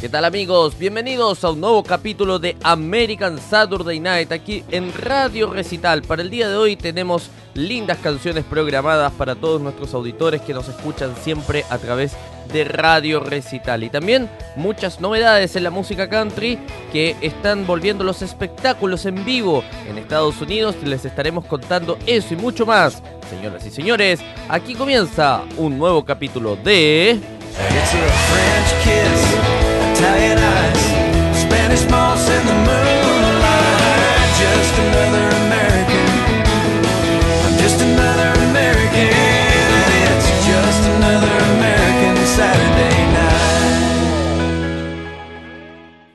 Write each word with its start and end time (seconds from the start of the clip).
¿Qué 0.00 0.08
tal 0.08 0.24
amigos? 0.24 0.78
Bienvenidos 0.78 1.44
a 1.44 1.50
un 1.50 1.60
nuevo 1.60 1.82
capítulo 1.82 2.38
de 2.38 2.56
American 2.62 3.38
Saturday 3.38 4.00
Night 4.00 4.32
aquí 4.32 4.64
en 4.70 4.94
Radio 4.94 5.52
Recital. 5.52 6.00
Para 6.00 6.22
el 6.22 6.30
día 6.30 6.48
de 6.48 6.56
hoy 6.56 6.74
tenemos 6.74 7.28
lindas 7.52 7.98
canciones 7.98 8.46
programadas 8.46 9.12
para 9.12 9.34
todos 9.34 9.60
nuestros 9.60 9.92
auditores 9.92 10.40
que 10.40 10.54
nos 10.54 10.70
escuchan 10.70 11.14
siempre 11.22 11.66
a 11.68 11.76
través 11.76 12.12
de 12.50 12.64
Radio 12.64 13.20
Recital. 13.20 13.84
Y 13.84 13.90
también 13.90 14.30
muchas 14.56 15.02
novedades 15.02 15.54
en 15.56 15.64
la 15.64 15.70
música 15.70 16.08
country 16.08 16.58
que 16.90 17.14
están 17.20 17.66
volviendo 17.66 18.02
los 18.02 18.22
espectáculos 18.22 19.04
en 19.04 19.22
vivo 19.26 19.62
en 19.86 19.98
Estados 19.98 20.40
Unidos. 20.40 20.76
Les 20.82 21.04
estaremos 21.04 21.44
contando 21.44 21.98
eso 22.06 22.32
y 22.32 22.38
mucho 22.38 22.64
más. 22.64 23.02
Señoras 23.28 23.66
y 23.66 23.70
señores, 23.70 24.20
aquí 24.48 24.74
comienza 24.74 25.42
un 25.58 25.76
nuevo 25.76 26.06
capítulo 26.06 26.56
de... 26.56 27.20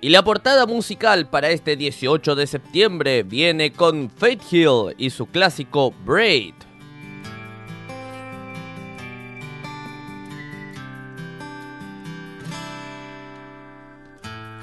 Y 0.05 0.09
la 0.09 0.23
portada 0.23 0.67
musical 0.67 1.27
para 1.29 1.49
este 1.49 1.75
18 1.75 2.35
de 2.35 2.45
septiembre 2.45 3.23
viene 3.23 3.71
con 3.71 4.11
Faith 4.11 4.43
Hill 4.51 4.93
y 4.99 5.09
su 5.09 5.25
clásico 5.25 5.95
Braid. 6.05 6.53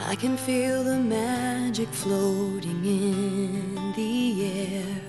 I 0.04 0.14
can 0.16 0.36
feel 0.36 0.82
the 0.84 0.98
magic 0.98 1.88
floating 1.88 2.84
in 2.84 3.92
the 3.94 4.44
air. 4.44 5.00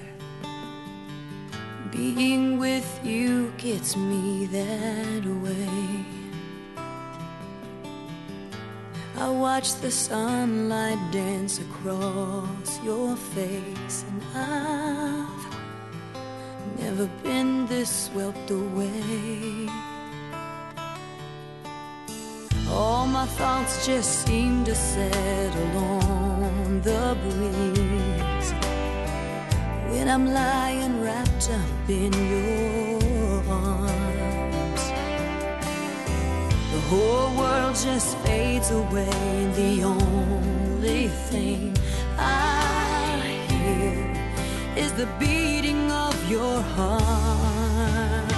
Being 1.91 2.59
with 2.59 2.99
you 3.03 3.51
gets 3.57 3.95
me 3.95 4.45
that 4.47 5.25
way. 5.25 6.05
I 9.17 9.29
watch 9.29 9.75
the 9.75 9.91
sunlight 9.91 10.99
dance 11.11 11.59
across 11.59 12.83
your 12.83 13.15
face, 13.15 14.05
and 14.09 14.23
I've 14.35 15.57
never 16.79 17.07
been 17.23 17.65
this 17.67 18.07
swept 18.07 18.51
away. 18.51 19.69
All 22.69 23.05
my 23.05 23.25
thoughts 23.25 23.85
just 23.85 24.25
seem 24.25 24.63
to 24.65 24.73
settle 24.73 25.77
on 25.77 26.81
the 26.81 27.15
breeze 27.21 28.51
when 29.91 30.09
I'm 30.09 30.33
lying 30.33 31.01
wrapped 31.01 31.49
up 31.51 31.89
in 31.89 32.11
your 32.13 33.43
arms. 33.51 34.83
The 36.73 36.81
whole 36.89 37.29
world 37.37 37.75
just 37.75 38.17
fades 38.19 38.71
away, 38.71 39.09
and 39.11 39.53
the 39.55 39.83
only 39.83 41.07
thing 41.29 41.75
I 42.17 43.37
hear 43.49 44.83
is 44.83 44.91
the 44.93 45.07
beating 45.19 45.91
of 45.91 46.15
your 46.29 46.61
heart. 46.75 48.31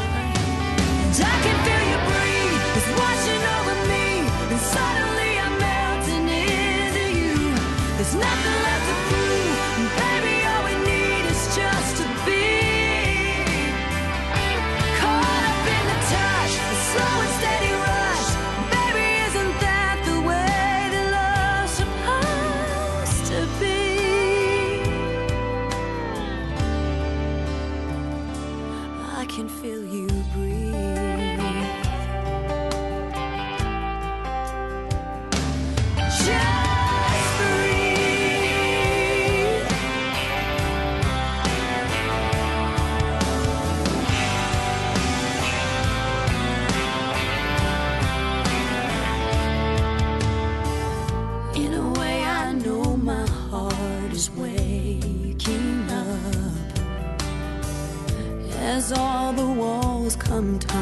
And 1.03 1.15
I 1.15 1.41
can 1.43 1.57
feel 1.65 1.84
sometimes 60.35 60.74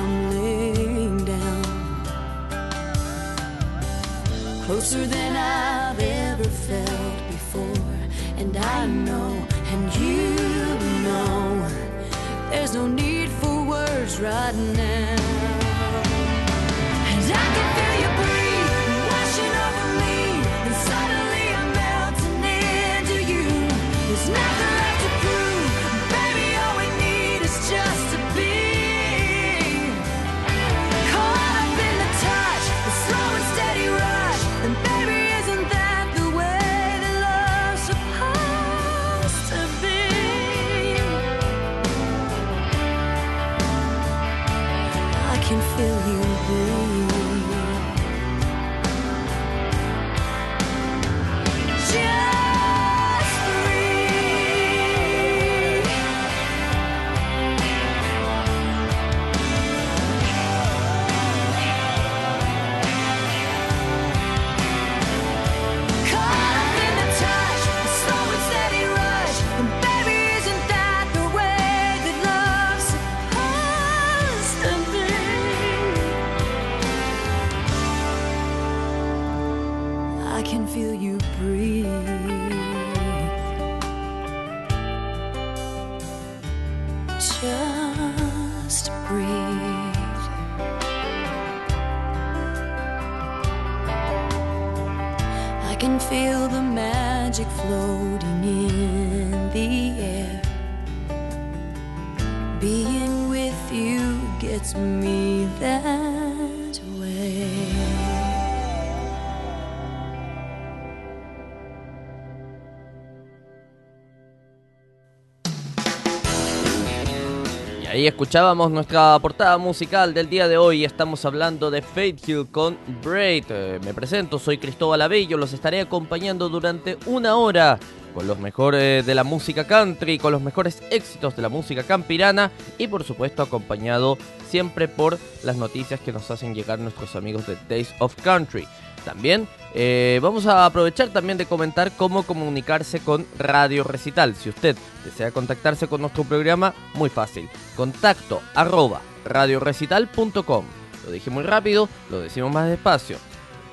ahí 118.03 118.07
escuchábamos 118.07 118.69
nuestra 118.69 119.17
portada 119.19 119.57
musical 119.57 120.13
del 120.13 120.29
día 120.29 120.49
de 120.49 120.57
hoy. 120.57 120.83
Estamos 120.83 121.23
hablando 121.23 121.71
de 121.71 121.81
Fate 121.81 122.17
Hill 122.27 122.47
con 122.51 122.77
Braid. 123.01 123.45
Eh, 123.47 123.79
me 123.81 123.93
presento, 123.93 124.39
soy 124.39 124.57
Cristóbal 124.57 125.01
Abello. 125.01 125.37
Los 125.37 125.53
estaré 125.53 125.79
acompañando 125.79 126.49
durante 126.49 126.97
una 127.05 127.37
hora 127.37 127.79
con 128.13 128.27
los 128.27 128.39
mejores 128.39 129.05
de 129.05 129.15
la 129.15 129.23
música 129.23 129.65
country, 129.65 130.17
con 130.19 130.33
los 130.33 130.41
mejores 130.41 130.83
éxitos 130.91 131.37
de 131.37 131.43
la 131.43 131.47
música 131.47 131.83
campirana 131.83 132.51
y 132.77 132.87
por 132.87 133.05
supuesto 133.05 133.41
acompañado 133.41 134.17
siempre 134.49 134.89
por 134.89 135.17
las 135.45 135.55
noticias 135.55 136.01
que 136.01 136.11
nos 136.11 136.29
hacen 136.29 136.53
llegar 136.53 136.79
nuestros 136.79 137.15
amigos 137.15 137.47
de 137.47 137.55
Days 137.69 137.93
of 137.99 138.15
Country. 138.21 138.67
También 139.03 139.47
eh, 139.73 140.19
vamos 140.21 140.45
a 140.45 140.65
aprovechar 140.65 141.09
también 141.09 141.37
de 141.37 141.45
comentar 141.45 141.91
cómo 141.97 142.23
comunicarse 142.23 142.99
con 142.99 143.25
Radio 143.37 143.83
Recital. 143.83 144.35
Si 144.35 144.49
usted 144.49 144.77
desea 145.03 145.31
contactarse 145.31 145.87
con 145.87 146.01
nuestro 146.01 146.23
programa, 146.23 146.73
muy 146.93 147.09
fácil. 147.09 147.49
Contacto 147.75 148.41
arroba 148.53 149.01
radiorecital.com. 149.25 150.65
Lo 151.05 151.11
dije 151.11 151.29
muy 151.29 151.43
rápido, 151.43 151.89
lo 152.09 152.19
decimos 152.19 152.51
más 152.51 152.69
despacio. 152.69 153.17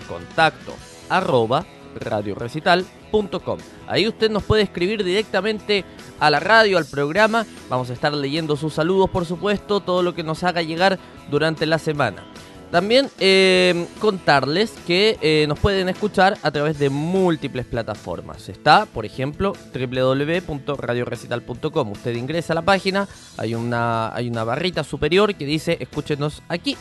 Contacto 0.09 0.75
arroba 1.09 1.67
radiorecital.com. 2.01 3.59
Ahí 3.87 4.09
usted 4.09 4.31
nos 4.31 4.45
puede 4.45 4.63
escribir 4.63 5.05
directamente 5.05 5.85
a 6.19 6.31
la 6.31 6.41
radio, 6.41 6.79
al 6.79 6.87
programa. 6.87 7.45
Vamos 7.69 7.91
a 7.91 7.93
estar 7.93 8.13
leyendo 8.13 8.57
sus 8.57 8.75
saludos, 8.75 9.11
por 9.11 9.27
supuesto, 9.27 9.81
todo 9.81 10.03
lo 10.03 10.15
que 10.15 10.23
nos 10.23 10.45
haga 10.45 10.63
llegar 10.63 10.99
durante 11.31 11.67
la 11.67 11.79
semana. 11.79 12.25
También 12.71 13.11
eh, 13.19 13.89
contarles 14.01 14.71
que 14.87 15.19
eh, 15.21 15.47
nos 15.49 15.59
pueden 15.59 15.89
escuchar 15.89 16.39
a 16.43 16.53
través 16.53 16.79
de 16.79 16.89
múltiples 16.89 17.67
plataformas. 17.67 18.49
Está, 18.49 18.87
por 18.87 19.05
ejemplo, 19.05 19.55
www.radiorecital.com. 19.75 21.91
Usted 21.91 22.15
ingresa 22.15 22.53
a 22.53 22.55
la 22.55 22.63
página, 22.63 23.09
hay 23.37 23.57
una, 23.57 24.15
hay 24.15 24.29
una 24.29 24.45
barrita 24.45 24.85
superior 24.85 25.35
que 25.35 25.47
dice 25.47 25.79
escúchenos 25.81 26.43
aquí 26.49 26.77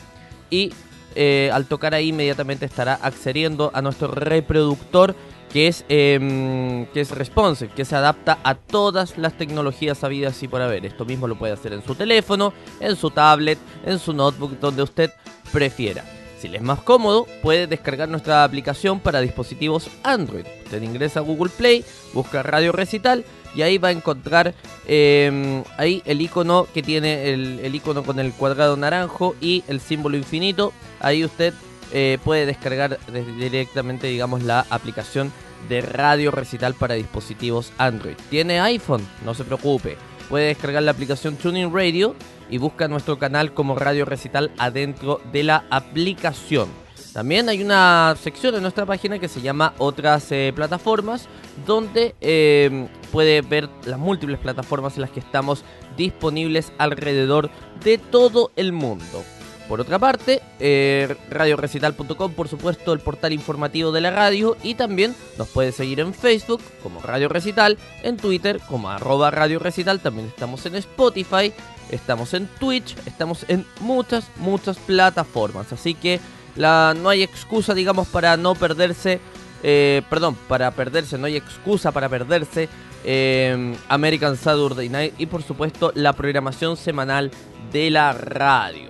y 0.52 0.72
eh, 1.16 1.50
al 1.52 1.66
tocar 1.66 1.96
ahí 1.96 2.10
inmediatamente 2.10 2.68
estará 2.68 3.00
accediendo 3.02 3.72
a 3.74 3.82
nuestro 3.82 4.10
reproductor 4.10 5.16
que 5.52 5.68
es, 5.68 5.84
em, 5.90 6.86
que 6.88 7.02
es 7.02 7.12
responsive, 7.12 7.74
que 7.74 7.84
se 7.84 7.96
adapta 7.96 8.38
a 8.44 8.56
todas 8.56 9.18
las 9.18 9.36
tecnologías 9.36 10.04
habidas 10.04 10.42
y 10.44 10.48
por 10.48 10.62
haber. 10.62 10.86
Esto 10.86 11.06
mismo 11.06 11.28
lo 11.28 11.38
puede 11.38 11.54
hacer 11.54 11.74
en 11.74 11.84
su 11.84 11.96
teléfono, 11.96 12.54
en 12.80 12.96
su 12.96 13.10
tablet, 13.10 13.58
en 13.84 13.98
su 13.98 14.14
notebook, 14.14 14.60
donde 14.60 14.84
usted 14.84 15.12
prefiera. 15.52 16.04
Si 16.40 16.48
le 16.48 16.58
es 16.58 16.64
más 16.64 16.80
cómodo, 16.82 17.28
puede 17.42 17.68
descargar 17.68 18.08
nuestra 18.08 18.44
aplicación 18.44 19.02
para 19.02 19.20
dispositivos 19.20 19.90
Android. 20.04 20.46
Usted 20.64 20.82
ingresa 20.82 21.20
a 21.20 21.24
Google 21.24 21.52
Play, 21.56 21.84
busca 22.14 22.44
Radio 22.44 22.72
Recital 22.72 23.26
y 23.54 23.62
ahí 23.62 23.78
va 23.78 23.90
a 23.90 23.92
encontrar 23.92 24.54
em, 24.88 25.64
ahí 25.78 26.02
el 26.06 26.22
icono 26.22 26.68
que 26.74 26.82
tiene 26.82 27.34
el, 27.34 27.60
el, 27.62 27.76
icono 27.76 28.04
con 28.04 28.20
el 28.20 28.32
cuadrado 28.32 28.78
naranjo 28.78 29.36
y 29.42 29.66
el 29.68 29.82
símbolo 29.82 30.16
infinito. 30.16 30.72
Ahí 31.02 31.26
usted 31.26 31.54
eh, 31.92 32.20
puede 32.24 32.46
descargar 32.46 33.00
directamente, 33.38 34.08
digamos, 34.08 34.44
la 34.44 34.66
aplicación 34.70 35.32
de 35.68 35.82
Radio 35.82 36.32
Recital 36.32 36.74
para 36.74 36.96
dispositivos 36.96 37.74
Android. 37.78 38.16
¿Tiene 38.30 38.60
iPhone? 38.60 39.06
No 39.26 39.34
se 39.34 39.44
preocupe. 39.44 39.98
Puede 40.30 40.48
descargar 40.48 40.84
la 40.84 40.92
aplicación 40.92 41.36
Tuning 41.36 41.74
Radio 41.74 42.16
y 42.50 42.58
busca 42.58 42.88
nuestro 42.88 43.20
canal 43.20 43.54
como 43.54 43.76
Radio 43.76 44.06
Recital 44.06 44.52
adentro 44.58 45.22
de 45.32 45.44
la 45.44 45.66
aplicación. 45.70 46.70
También 47.14 47.50
hay 47.50 47.64
una 47.64 48.16
sección 48.22 48.56
en 48.56 48.62
nuestra 48.62 48.86
página 48.86 49.20
que 49.20 49.28
se 49.28 49.42
llama 49.42 49.74
Otras 49.78 50.32
eh, 50.32 50.54
plataformas, 50.56 51.28
donde 51.66 52.16
eh, 52.22 52.88
puede 53.12 53.42
ver 53.42 53.68
las 53.86 53.98
múltiples 53.98 54.40
plataformas 54.40 54.96
en 54.96 55.02
las 55.02 55.10
que 55.10 55.20
estamos 55.20 55.64
disponibles 55.98 56.72
alrededor 56.78 57.50
de 57.84 57.98
todo 57.98 58.52
el 58.56 58.74
mundo. 58.74 59.24
Por 59.70 59.82
otra 59.82 60.00
parte, 60.00 60.42
eh, 60.60 61.16
radiorecital.com, 61.30 62.34
por 62.34 62.48
supuesto, 62.48 62.92
el 62.92 63.00
portal 63.00 63.34
informativo 63.34 63.92
de 63.92 64.02
la 64.02 64.10
radio. 64.10 64.58
Y 64.64 64.74
también 64.74 65.16
nos 65.38 65.48
puede 65.50 65.72
seguir 65.72 66.00
en 66.00 66.16
Facebook 66.16 66.60
como 66.82 67.00
Radio 67.02 67.30
Recital, 67.30 67.78
en 68.02 68.18
Twitter 68.18 68.60
como 68.68 68.90
arroba 68.90 69.30
Radio 69.30 69.60
Recital. 69.60 70.00
También 70.00 70.28
estamos 70.28 70.66
en 70.66 70.74
Spotify, 70.74 71.54
estamos 71.90 72.34
en 72.34 72.48
Twitch, 72.60 72.96
estamos 73.06 73.46
en 73.48 73.66
muchas, 73.82 74.26
muchas 74.38 74.78
plataformas. 74.78 75.72
Así 75.74 75.94
que 75.94 76.20
no 76.56 77.10
hay 77.10 77.24
excusa, 77.24 77.74
digamos, 77.74 78.08
para 78.08 78.38
no 78.38 78.56
perderse. 78.56 79.20
Eh, 79.62 80.02
perdón, 80.10 80.38
para 80.48 80.72
perderse, 80.72 81.18
no 81.18 81.26
hay 81.26 81.36
excusa 81.36 81.92
para 81.92 82.08
perderse 82.08 82.70
eh, 83.04 83.76
American 83.90 84.38
Saturday 84.38 84.88
Night 84.88 85.14
y 85.18 85.26
por 85.26 85.44
supuesto 85.44 85.92
la 85.96 86.14
programación 86.14 86.78
semanal 86.78 87.30
de 87.72 87.90
la 87.90 88.14
radio. 88.14 88.90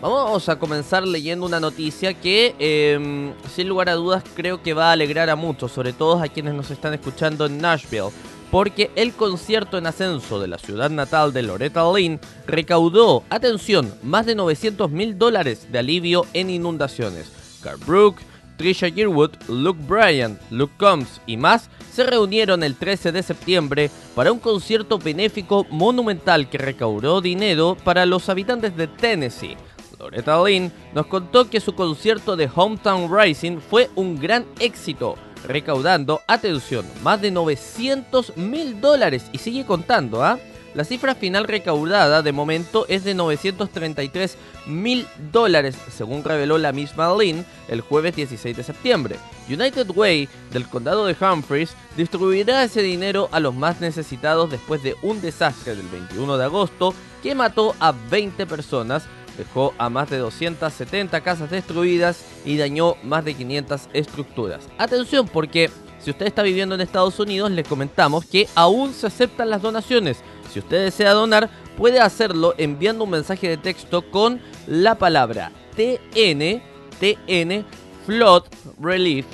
Vamos 0.00 0.48
a 0.50 0.58
comenzar 0.58 1.06
leyendo 1.06 1.46
una 1.46 1.60
noticia 1.60 2.12
que, 2.12 2.54
em, 2.58 3.32
sin 3.54 3.68
lugar 3.68 3.88
a 3.88 3.94
dudas, 3.94 4.22
creo 4.36 4.62
que 4.62 4.74
va 4.74 4.90
a 4.90 4.92
alegrar 4.92 5.30
a 5.30 5.36
muchos, 5.36 5.72
sobre 5.72 5.94
todo 5.94 6.22
a 6.22 6.28
quienes 6.28 6.52
nos 6.52 6.70
están 6.70 6.92
escuchando 6.92 7.46
en 7.46 7.58
Nashville. 7.58 8.10
Porque 8.54 8.92
el 8.94 9.14
concierto 9.14 9.78
en 9.78 9.88
ascenso 9.88 10.38
de 10.38 10.46
la 10.46 10.58
ciudad 10.58 10.88
natal 10.88 11.32
de 11.32 11.42
Loretta 11.42 11.82
Lynn 11.92 12.20
recaudó, 12.46 13.24
atención, 13.28 13.92
más 14.04 14.26
de 14.26 14.36
900 14.36 14.92
mil 14.92 15.18
dólares 15.18 15.72
de 15.72 15.80
alivio 15.80 16.24
en 16.34 16.50
inundaciones. 16.50 17.58
Carl 17.64 17.80
Brook, 17.84 18.14
Trisha 18.56 18.86
Yearwood, 18.86 19.32
Luke 19.48 19.80
Bryan, 19.88 20.38
Luke 20.52 20.72
Combs 20.78 21.20
y 21.26 21.36
más 21.36 21.68
se 21.92 22.04
reunieron 22.04 22.62
el 22.62 22.76
13 22.76 23.10
de 23.10 23.24
septiembre 23.24 23.90
para 24.14 24.30
un 24.30 24.38
concierto 24.38 25.00
benéfico 25.00 25.66
monumental 25.70 26.48
que 26.48 26.58
recaudó 26.58 27.20
dinero 27.20 27.76
para 27.82 28.06
los 28.06 28.28
habitantes 28.28 28.76
de 28.76 28.86
Tennessee. 28.86 29.56
Loretta 29.98 30.40
Lynn 30.44 30.70
nos 30.94 31.06
contó 31.06 31.50
que 31.50 31.58
su 31.58 31.74
concierto 31.74 32.36
de 32.36 32.48
Hometown 32.54 33.10
Rising 33.12 33.58
fue 33.58 33.90
un 33.96 34.20
gran 34.20 34.46
éxito, 34.60 35.16
recaudando, 35.46 36.22
atención, 36.26 36.86
más 37.02 37.20
de 37.20 37.30
900 37.30 38.36
mil 38.36 38.80
dólares 38.80 39.24
y 39.32 39.38
sigue 39.38 39.64
contando, 39.64 40.24
¿ah? 40.24 40.38
La 40.74 40.84
cifra 40.84 41.14
final 41.14 41.44
recaudada 41.44 42.20
de 42.20 42.32
momento 42.32 42.84
es 42.88 43.04
de 43.04 43.14
933 43.14 44.36
mil 44.66 45.06
dólares, 45.30 45.76
según 45.96 46.24
reveló 46.24 46.58
la 46.58 46.72
misma 46.72 47.14
Lynn 47.16 47.46
el 47.68 47.80
jueves 47.80 48.16
16 48.16 48.56
de 48.56 48.64
septiembre. 48.64 49.16
United 49.48 49.88
Way 49.94 50.28
del 50.50 50.68
condado 50.68 51.06
de 51.06 51.16
Humphreys 51.18 51.74
distribuirá 51.96 52.64
ese 52.64 52.82
dinero 52.82 53.28
a 53.30 53.38
los 53.38 53.54
más 53.54 53.80
necesitados 53.80 54.50
después 54.50 54.82
de 54.82 54.96
un 55.02 55.20
desastre 55.20 55.76
del 55.76 55.86
21 55.86 56.36
de 56.38 56.44
agosto 56.44 56.92
que 57.22 57.36
mató 57.36 57.76
a 57.78 57.92
20 58.10 58.44
personas 58.46 59.04
dejó 59.36 59.74
a 59.78 59.90
más 59.90 60.10
de 60.10 60.18
270 60.18 61.20
casas 61.22 61.50
destruidas 61.50 62.24
y 62.44 62.56
dañó 62.56 62.96
más 63.02 63.24
de 63.24 63.34
500 63.34 63.88
estructuras. 63.92 64.68
Atención 64.78 65.28
porque 65.28 65.70
si 65.98 66.10
usted 66.10 66.26
está 66.26 66.42
viviendo 66.42 66.74
en 66.74 66.80
Estados 66.80 67.18
Unidos, 67.18 67.50
les 67.50 67.66
comentamos 67.66 68.26
que 68.26 68.48
aún 68.54 68.92
se 68.92 69.06
aceptan 69.06 69.50
las 69.50 69.62
donaciones. 69.62 70.18
Si 70.52 70.58
usted 70.58 70.84
desea 70.84 71.12
donar, 71.12 71.48
puede 71.78 72.00
hacerlo 72.00 72.54
enviando 72.58 73.04
un 73.04 73.10
mensaje 73.10 73.48
de 73.48 73.56
texto 73.56 74.10
con 74.10 74.40
la 74.66 74.96
palabra 74.96 75.50
TN, 75.76 76.60
TN, 77.00 77.64
Flood 78.06 78.44
Relief 78.80 79.26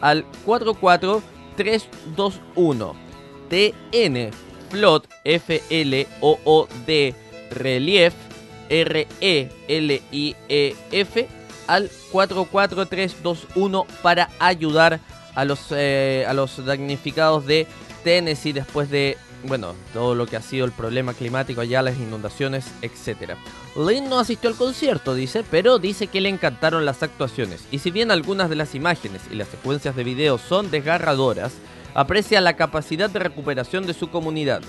al 0.00 0.24
44321. 0.44 3.06
TN, 3.48 4.30
Flood, 4.70 5.04
F-L-O-O-D, 5.24 7.14
Relief 7.52 8.12
R-E-L-I-E-F 8.68 9.48
al 11.66 11.90
44321 12.12 13.86
para 14.02 14.28
ayudar 14.38 15.00
a 15.34 15.44
los, 15.44 15.66
eh, 15.70 16.24
a 16.28 16.32
los 16.32 16.64
damnificados 16.64 17.46
de 17.46 17.66
Tennessee 18.04 18.52
después 18.52 18.88
de 18.90 19.18
bueno, 19.44 19.74
todo 19.92 20.14
lo 20.14 20.26
que 20.26 20.36
ha 20.36 20.42
sido 20.42 20.64
el 20.64 20.72
problema 20.72 21.14
climático 21.14 21.60
allá, 21.60 21.82
las 21.82 21.96
inundaciones, 21.98 22.66
etc. 22.82 23.34
Lynn 23.76 24.08
no 24.08 24.18
asistió 24.18 24.50
al 24.50 24.56
concierto, 24.56 25.14
dice, 25.14 25.44
pero 25.50 25.78
dice 25.78 26.06
que 26.08 26.20
le 26.20 26.28
encantaron 26.28 26.84
las 26.84 27.02
actuaciones. 27.02 27.64
Y 27.70 27.78
si 27.78 27.90
bien 27.90 28.10
algunas 28.10 28.50
de 28.50 28.56
las 28.56 28.74
imágenes 28.74 29.22
y 29.30 29.36
las 29.36 29.48
secuencias 29.48 29.94
de 29.94 30.04
video 30.04 30.38
son 30.38 30.70
desgarradoras, 30.70 31.52
aprecia 31.94 32.40
la 32.40 32.56
capacidad 32.56 33.08
de 33.08 33.18
recuperación 33.18 33.86
de 33.86 33.94
su 33.94 34.10
comunidad 34.10 34.62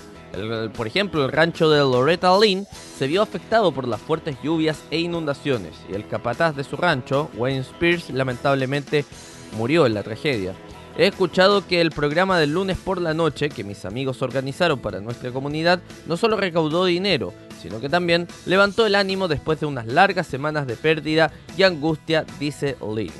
por 0.74 0.86
ejemplo, 0.86 1.24
el 1.24 1.32
rancho 1.32 1.70
de 1.70 1.78
Loretta 1.78 2.38
Lynn 2.38 2.66
se 2.96 3.06
vio 3.06 3.22
afectado 3.22 3.72
por 3.72 3.88
las 3.88 4.00
fuertes 4.00 4.36
lluvias 4.42 4.82
e 4.90 4.98
inundaciones 4.98 5.74
y 5.90 5.94
el 5.94 6.06
capataz 6.06 6.54
de 6.56 6.64
su 6.64 6.76
rancho, 6.76 7.30
Wayne 7.34 7.60
Spears, 7.60 8.10
lamentablemente 8.10 9.04
murió 9.56 9.86
en 9.86 9.94
la 9.94 10.02
tragedia. 10.02 10.54
He 10.96 11.06
escuchado 11.06 11.64
que 11.66 11.80
el 11.80 11.92
programa 11.92 12.40
del 12.40 12.52
lunes 12.52 12.76
por 12.76 13.00
la 13.00 13.14
noche 13.14 13.50
que 13.50 13.62
mis 13.62 13.84
amigos 13.84 14.20
organizaron 14.20 14.80
para 14.80 15.00
nuestra 15.00 15.30
comunidad 15.30 15.80
no 16.06 16.16
solo 16.16 16.36
recaudó 16.36 16.84
dinero, 16.86 17.32
sino 17.62 17.80
que 17.80 17.88
también 17.88 18.26
levantó 18.46 18.84
el 18.84 18.96
ánimo 18.96 19.28
después 19.28 19.60
de 19.60 19.66
unas 19.66 19.86
largas 19.86 20.26
semanas 20.26 20.66
de 20.66 20.74
pérdida 20.74 21.30
y 21.56 21.62
angustia, 21.62 22.26
dice 22.40 22.76
Lynn. 22.80 23.12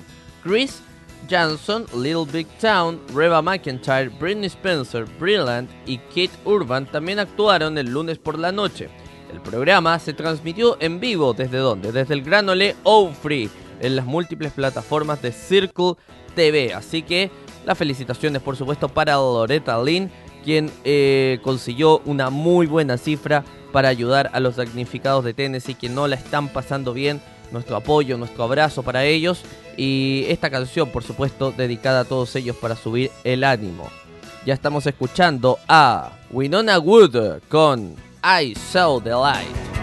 Chris 0.42 0.82
Johnson, 1.30 1.86
Little 1.94 2.24
Big 2.30 2.46
Town, 2.60 3.00
Reba 3.14 3.42
McIntyre, 3.42 4.08
Britney 4.18 4.46
Spencer, 4.46 5.04
Brilliant 5.18 5.70
y 5.86 5.98
Kate 5.98 6.30
Urban 6.44 6.86
también 6.86 7.18
actuaron 7.18 7.76
el 7.78 7.90
lunes 7.90 8.18
por 8.18 8.38
la 8.38 8.50
noche. 8.50 8.88
El 9.32 9.40
programa 9.40 9.98
se 9.98 10.14
transmitió 10.14 10.76
en 10.80 11.00
vivo 11.00 11.34
desde 11.34 11.58
dónde? 11.58 11.92
Desde 11.92 12.14
el 12.14 12.22
Gran 12.22 12.48
Ole 12.48 12.74
Free 13.20 13.50
en 13.80 13.96
las 13.96 14.06
múltiples 14.06 14.52
plataformas 14.52 15.20
de 15.20 15.32
Circle 15.32 15.94
TV. 16.34 16.72
Así 16.72 17.02
que 17.02 17.30
las 17.66 17.76
felicitaciones 17.76 18.40
por 18.40 18.56
supuesto 18.56 18.88
para 18.88 19.14
Loretta 19.14 19.82
Lynn, 19.82 20.10
quien 20.44 20.70
eh, 20.84 21.38
consiguió 21.42 22.00
una 22.06 22.30
muy 22.30 22.66
buena 22.66 22.96
cifra 22.96 23.44
para 23.72 23.88
ayudar 23.88 24.30
a 24.32 24.40
los 24.40 24.56
damnificados 24.56 25.24
de 25.24 25.34
Tennessee 25.34 25.74
que 25.74 25.90
no 25.90 26.08
la 26.08 26.16
están 26.16 26.48
pasando 26.48 26.94
bien. 26.94 27.20
Nuestro 27.52 27.76
apoyo, 27.76 28.18
nuestro 28.18 28.44
abrazo 28.44 28.82
para 28.82 29.04
ellos 29.04 29.42
y 29.78 30.26
esta 30.28 30.50
canción 30.50 30.90
por 30.90 31.04
supuesto 31.04 31.52
dedicada 31.52 32.00
a 32.00 32.04
todos 32.04 32.34
ellos 32.36 32.56
para 32.56 32.76
subir 32.76 33.10
el 33.24 33.44
ánimo. 33.44 33.88
Ya 34.44 34.52
estamos 34.52 34.86
escuchando 34.86 35.58
a 35.68 36.10
Winona 36.30 36.78
Wood 36.78 37.40
con 37.48 37.94
I 38.22 38.54
Saw 38.54 39.00
the 39.00 39.10
Light. 39.10 39.77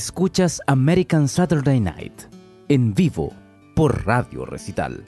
Escuchas 0.00 0.62
American 0.66 1.28
Saturday 1.28 1.78
Night 1.78 2.24
en 2.70 2.94
vivo 2.94 3.34
por 3.74 4.06
Radio 4.06 4.46
Recital. 4.46 5.04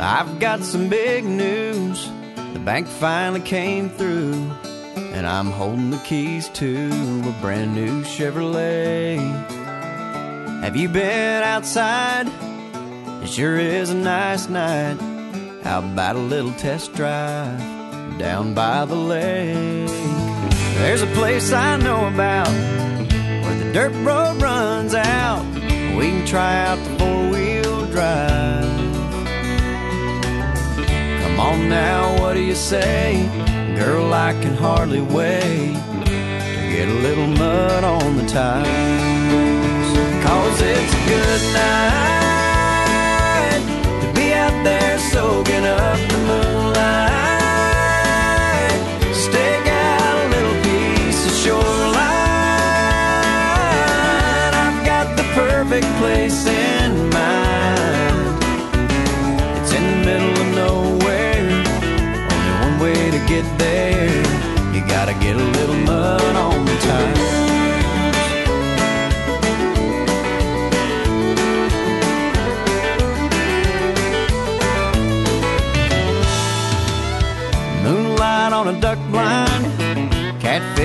I've 0.00 0.40
got 0.40 0.64
some 0.64 0.88
big 0.88 1.24
news. 1.24 2.10
The 2.52 2.58
bank 2.58 2.88
finally 2.88 3.42
came 3.42 3.90
through, 3.90 4.34
and 5.14 5.24
I'm 5.24 5.52
holding 5.52 5.90
the 5.90 5.98
keys 5.98 6.48
to 6.54 6.88
a 7.24 7.40
brand 7.40 7.76
new 7.76 8.02
Chevrolet. 8.02 9.20
Have 10.64 10.74
you 10.74 10.88
been 10.88 11.44
outside? 11.44 12.26
It 13.22 13.28
sure 13.28 13.56
is 13.56 13.90
a 13.90 13.94
nice 13.94 14.48
night. 14.48 14.98
How 15.62 15.78
about 15.78 16.16
a 16.16 16.18
little 16.18 16.52
test 16.54 16.92
drive 16.94 17.56
down 18.18 18.52
by 18.52 18.84
the 18.84 18.96
lake? 18.96 20.29
There's 20.80 21.02
a 21.02 21.06
place 21.08 21.52
I 21.52 21.76
know 21.76 22.08
about 22.08 22.48
where 22.48 23.58
the 23.62 23.70
dirt 23.72 23.92
road 24.02 24.40
runs 24.40 24.94
out. 24.94 25.44
We 25.94 26.08
can 26.08 26.26
try 26.26 26.64
out 26.66 26.78
the 26.78 26.98
four 26.98 27.30
wheel 27.30 27.86
drive. 27.86 28.64
Come 31.22 31.38
on 31.38 31.68
now, 31.68 32.20
what 32.20 32.32
do 32.34 32.40
you 32.40 32.54
say? 32.54 33.28
Girl, 33.76 34.12
I 34.12 34.32
can 34.32 34.56
hardly 34.56 35.02
wait 35.02 35.74
to 36.06 36.70
get 36.74 36.88
a 36.88 36.98
little 37.06 37.26
mud 37.26 37.84
on 37.84 38.16
the 38.16 38.26
tires. 38.26 39.09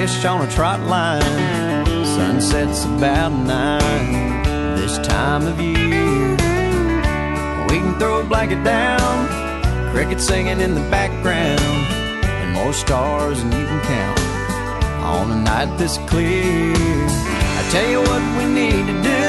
Catfish 0.05 0.25
on 0.25 0.47
a 0.47 0.51
trot 0.51 0.79
line. 0.81 1.85
Sunset's 2.05 2.85
about 2.85 3.31
nine 3.31 4.43
this 4.75 4.97
time 4.99 5.47
of 5.47 5.59
year. 5.59 6.31
We 7.69 7.77
can 7.79 7.97
throw 7.99 8.21
a 8.21 8.23
blanket 8.23 8.63
down, 8.63 9.91
crickets 9.91 10.27
singing 10.27 10.59
in 10.59 10.75
the 10.75 10.85
background, 10.91 11.59
and 11.59 12.53
more 12.53 12.73
stars 12.73 13.41
than 13.41 13.51
you 13.51 13.65
can 13.65 13.81
count 13.81 14.19
on 15.03 15.31
a 15.31 15.41
night 15.43 15.77
this 15.77 15.97
clear. 16.09 16.73
I 17.59 17.67
tell 17.71 17.89
you 17.89 17.99
what 17.99 18.23
we 18.37 18.45
need 18.53 18.85
to 18.85 18.97
do 19.01 19.25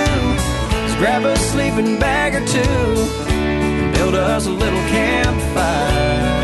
is 0.85 0.95
grab 0.97 1.25
a 1.25 1.37
sleeping 1.37 1.99
bag 1.99 2.35
or 2.35 2.47
two 2.47 2.61
and 3.33 3.95
build 3.95 4.15
us 4.15 4.47
a 4.47 4.51
little 4.51 4.85
campfire. 4.89 6.37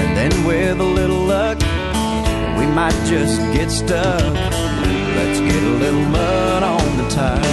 And 0.00 0.16
then 0.16 0.44
with 0.46 0.80
a 0.80 0.84
little 0.84 1.24
we 1.26 1.43
might 2.74 2.92
just 3.06 3.40
get 3.52 3.70
stuck. 3.70 4.20
Let's 5.14 5.38
get 5.38 5.62
a 5.62 5.74
little 5.78 6.06
mud 6.06 6.62
on 6.64 6.96
the 6.96 7.08
tires. 7.08 7.44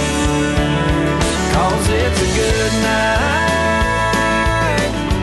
Cause 1.54 1.88
it's 1.88 2.20
a 2.20 2.30
good 2.40 2.72
night 2.82 3.30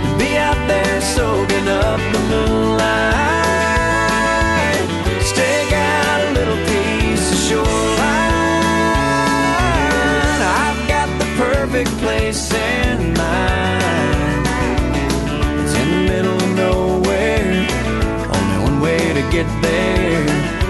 to 0.05 0.11
be 0.17 0.37
out 0.37 0.67
there 0.69 1.01
soaking 1.01 1.67
up 1.67 1.99
the 2.13 2.19
moonlight. 2.31 2.79
Stake 5.21 5.73
out 5.73 6.21
a 6.29 6.31
little 6.31 6.68
get 19.31 19.45
there. 19.61 20.21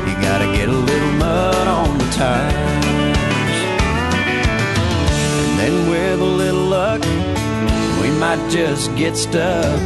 You 0.07 0.13
gotta 0.21 0.45
get 0.57 0.67
a 0.67 0.79
little 0.89 1.11
mud 1.13 1.67
on 1.67 1.97
the 1.97 2.09
tires. 2.11 3.57
And 5.39 5.59
then 5.59 5.89
with 5.89 6.19
a 6.19 6.31
little 6.41 6.65
luck, 6.65 7.01
we 8.01 8.09
might 8.19 8.49
just 8.49 8.93
get 8.97 9.15
stuck. 9.15 9.81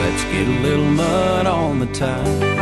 Let's 0.00 0.24
get 0.32 0.46
a 0.46 0.60
little 0.62 0.84
mud 0.84 1.46
on 1.46 1.80
the 1.80 1.86
tires. 1.86 2.57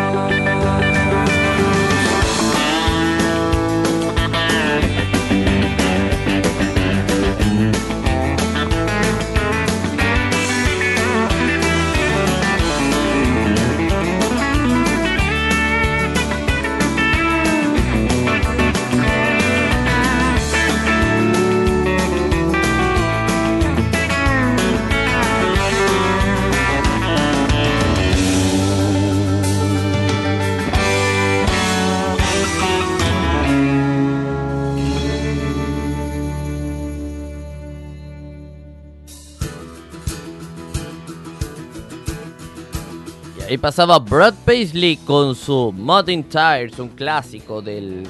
Ahí 43.49 43.59
pasaba 43.59 43.99
Brad 43.99 44.35
Paisley 44.45 44.97
con 44.97 45.35
su 45.35 45.73
Modern 45.73 46.25
Tires, 46.25 46.79
un 46.79 46.89
clásico 46.89 47.63
del, 47.63 48.05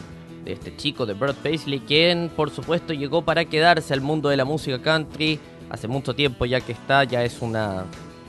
de 0.45 0.53
este 0.53 0.75
chico 0.77 1.05
de 1.05 1.15
Brad 1.15 1.35
Paisley, 1.43 1.81
quien 1.81 2.31
por 2.35 2.51
supuesto 2.51 2.93
llegó 2.93 3.23
para 3.23 3.45
quedarse 3.45 3.93
al 3.93 4.01
mundo 4.01 4.29
de 4.29 4.37
la 4.37 4.45
música 4.45 4.81
country 4.81 5.39
hace 5.69 5.89
mucho 5.89 6.15
tiempo 6.15 6.47
ya 6.47 6.61
que 6.61 6.73
está, 6.73 7.05
ya 7.05 7.23
es 7.23 7.43
una, 7.43 7.85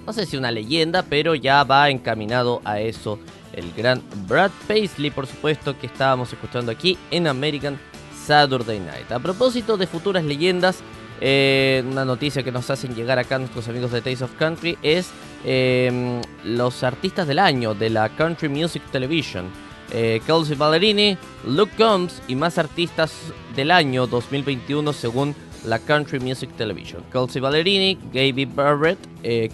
no 0.05 0.13
sé 0.13 0.25
si 0.25 0.37
una 0.37 0.51
leyenda, 0.51 1.03
pero 1.03 1.35
ya 1.35 1.63
va 1.63 1.89
encaminado 1.89 2.61
a 2.65 2.79
eso. 2.79 3.19
El 3.53 3.71
gran 3.73 4.03
Brad 4.27 4.51
Paisley, 4.67 5.09
por 5.09 5.25
supuesto, 5.25 5.77
que 5.79 5.87
estábamos 5.87 6.31
escuchando 6.31 6.71
aquí 6.71 6.97
en 7.09 7.27
American 7.27 7.79
Saturday 8.25 8.79
Night. 8.79 9.11
A 9.11 9.19
propósito 9.19 9.77
de 9.77 9.87
futuras 9.87 10.23
leyendas, 10.23 10.83
eh, 11.21 11.83
una 11.89 12.05
noticia 12.05 12.43
que 12.43 12.51
nos 12.51 12.69
hacen 12.69 12.93
llegar 12.93 13.17
acá 13.19 13.39
nuestros 13.39 13.67
amigos 13.67 13.91
de 13.91 14.01
Taste 14.01 14.23
of 14.23 14.31
Country 14.37 14.77
es 14.81 15.09
eh, 15.45 16.21
los 16.43 16.83
artistas 16.83 17.27
del 17.27 17.39
año 17.39 17.73
de 17.73 17.89
la 17.89 18.09
Country 18.09 18.49
Music 18.49 18.83
Television. 18.91 19.45
Eh, 19.91 20.21
Kelsey 20.25 20.55
Ballerini, 20.55 21.17
Luke 21.45 21.71
Combs 21.77 22.21
y 22.27 22.35
más 22.35 22.57
artistas 22.57 23.13
del 23.55 23.71
año 23.71 24.05
2021 24.05 24.91
según 24.93 25.33
la 25.65 25.79
Country 25.79 26.19
Music 26.19 26.49
Television. 26.57 27.03
Kelsey 27.11 27.41
Ballerini, 27.41 27.97
Gaby 28.13 28.45
Barrett, 28.45 28.99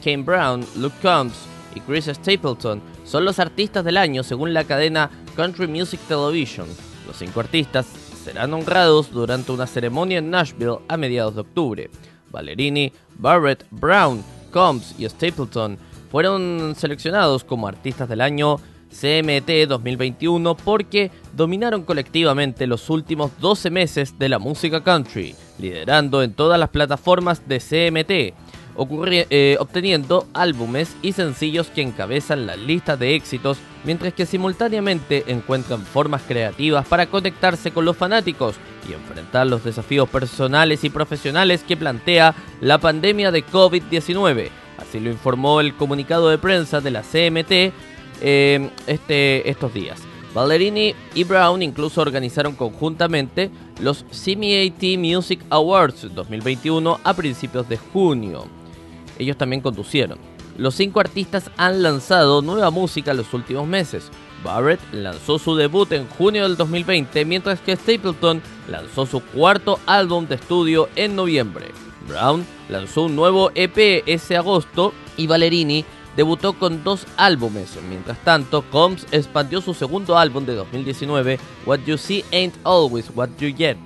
Kane 0.04 0.24
Brown, 0.24 0.66
Luke 0.76 0.96
Combs 1.02 1.36
y 1.76 1.80
Chris 1.82 2.06
Stapleton 2.06 2.82
son 3.06 3.26
los 3.26 3.40
artistas 3.40 3.86
del 3.86 3.98
año 3.98 4.24
según 4.24 4.54
la 4.54 4.64
cadena 4.64 5.10
Country 5.36 5.68
Music 5.68 6.00
Television. 6.08 6.68
Los 7.08 7.18
cinco 7.18 7.40
artistas 7.40 8.03
serán 8.24 8.54
honrados 8.54 9.12
durante 9.12 9.52
una 9.52 9.68
ceremonia 9.68 10.20
en 10.20 10.30
Nashville 10.30 10.80
a 10.88 10.96
mediados 10.98 11.36
de 11.36 11.42
octubre. 11.42 11.90
Ballerini, 12.32 12.92
Barrett, 13.18 13.66
Brown, 13.70 14.24
Combs 14.52 14.96
y 14.98 15.08
Stapleton 15.08 15.78
fueron 16.10 16.74
seleccionados 16.78 17.44
como 17.44 17.68
artistas 17.68 18.08
del 18.08 18.22
año 18.22 18.58
CMT 18.90 19.68
2021 19.68 20.56
porque 20.56 21.12
dominaron 21.34 21.84
colectivamente 21.84 22.68
los 22.68 22.90
últimos 22.90 23.32
12 23.42 23.70
meses 23.72 24.18
de 24.20 24.30
la 24.30 24.40
música 24.40 24.84
country, 24.84 25.36
liderando 25.60 26.24
en 26.24 26.34
todas 26.34 26.60
las 26.60 26.70
plataformas 26.70 27.42
de 27.48 27.60
CMT, 27.60 28.53
eh, 28.76 29.58
obteniendo 29.60 30.28
álbumes 30.34 30.96
y 31.02 31.14
sencillos 31.14 31.68
que 31.68 31.82
encabezan 31.82 32.46
las 32.46 32.58
listas 32.58 33.00
de 33.00 33.16
éxitos, 33.16 33.58
mientras 33.84 34.14
que 34.14 34.26
simultáneamente 34.26 35.24
encuentran 35.28 35.82
formas 35.82 36.24
creativas 36.28 36.88
para 36.88 37.06
conectarse 37.06 37.72
con 37.72 37.86
los 37.86 37.98
fanáticos 37.98 38.56
y 38.90 38.94
enfrentar 38.94 39.48
los 39.48 39.64
desafíos 39.64 40.10
personales 40.10 40.84
y 40.84 40.90
profesionales 40.90 41.64
que 41.68 41.78
plantea 41.78 42.34
la 42.62 42.78
pandemia 42.78 43.32
de 43.32 43.46
COVID-19. 43.46 44.50
Así 44.78 45.00
lo 45.00 45.10
informó 45.10 45.62
el 45.62 45.76
comunicado 45.76 46.30
de 46.30 46.38
prensa 46.38 46.82
de 46.82 46.92
la 46.92 47.02
CMT 47.02 47.74
eh, 48.22 48.70
este, 48.88 49.50
estos 49.50 49.74
días. 49.74 50.02
Ballerini 50.34 50.96
y 51.14 51.24
Brown 51.24 51.62
incluso 51.62 52.02
organizaron 52.02 52.56
conjuntamente 52.56 53.52
los 53.80 54.04
CMAT 54.06 54.98
Music 54.98 55.42
Awards 55.50 56.14
2021 56.14 57.00
a 57.04 57.14
principios 57.14 57.70
de 57.70 57.78
junio. 57.78 58.63
Ellos 59.24 59.38
también 59.38 59.62
conducieron. 59.62 60.20
Los 60.58 60.76
cinco 60.76 61.00
artistas 61.00 61.50
han 61.58 61.82
lanzado 61.82 62.42
nueva 62.42 62.70
música 62.70 63.12
en 63.12 63.18
los 63.18 63.34
últimos 63.34 63.68
meses. 63.68 64.12
Barrett 64.44 64.82
lanzó 64.92 65.40
su 65.40 65.56
debut 65.56 65.92
en 65.94 66.08
junio 66.08 66.44
del 66.44 66.58
2020, 66.58 67.26
mientras 67.26 67.62
que 67.62 67.76
Stapleton 67.76 68.42
lanzó 68.70 69.06
su 69.06 69.22
cuarto 69.22 69.80
álbum 69.86 70.28
de 70.28 70.36
estudio 70.36 70.90
en 70.96 71.16
noviembre. 71.16 71.72
Brown 72.08 72.46
lanzó 72.70 73.04
un 73.04 73.16
nuevo 73.16 73.52
EP 73.56 74.04
ese 74.06 74.36
agosto 74.36 74.94
y 75.16 75.28
Ballerini 75.28 75.86
debutó 76.18 76.54
con 76.54 76.84
dos 76.84 77.08
álbumes. 77.16 77.78
Mientras 77.90 78.18
tanto, 78.24 78.64
Combs 78.70 79.08
expandió 79.12 79.62
su 79.62 79.74
segundo 79.74 80.18
álbum 80.18 80.46
de 80.46 80.56
2019, 80.56 81.40
What 81.66 81.80
You 81.86 81.98
See 81.98 82.26
Ain't 82.34 82.56
Always 82.66 83.10
What 83.16 83.30
You 83.40 83.56
Get. 83.56 83.78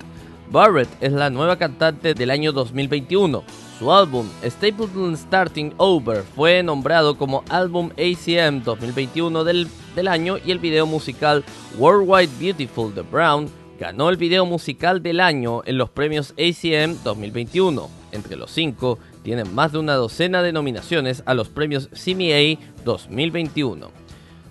Barrett 0.49 0.89
es 1.01 1.11
la 1.13 1.29
nueva 1.29 1.57
cantante 1.57 2.13
del 2.13 2.31
año 2.31 2.51
2021. 2.51 3.43
Su 3.79 3.91
álbum 3.91 4.27
Stapleton 4.43 5.15
Starting 5.15 5.71
Over 5.77 6.23
fue 6.23 6.63
nombrado 6.63 7.15
como 7.15 7.43
álbum 7.47 7.91
ACM 7.91 8.63
2021 8.63 9.43
del, 9.43 9.67
del 9.95 10.07
año 10.07 10.37
y 10.43 10.49
el 10.49 10.57
video 10.57 10.87
musical 10.87 11.43
Worldwide 11.77 12.31
Beautiful 12.39 12.91
The 12.95 13.01
Brown 13.01 13.47
ganó 13.79 14.09
el 14.09 14.17
video 14.17 14.47
musical 14.47 15.03
del 15.03 15.19
año 15.19 15.61
en 15.65 15.77
los 15.77 15.91
premios 15.91 16.31
ACM 16.31 16.97
2021. 17.03 17.87
Entre 18.13 18.35
los 18.35 18.49
cinco, 18.49 18.97
tienen 19.21 19.53
más 19.53 19.73
de 19.73 19.77
una 19.77 19.93
docena 19.93 20.41
de 20.41 20.53
nominaciones 20.53 21.21
a 21.27 21.35
los 21.35 21.49
premios 21.49 21.87
CMA 21.89 22.59
2021. 22.83 23.91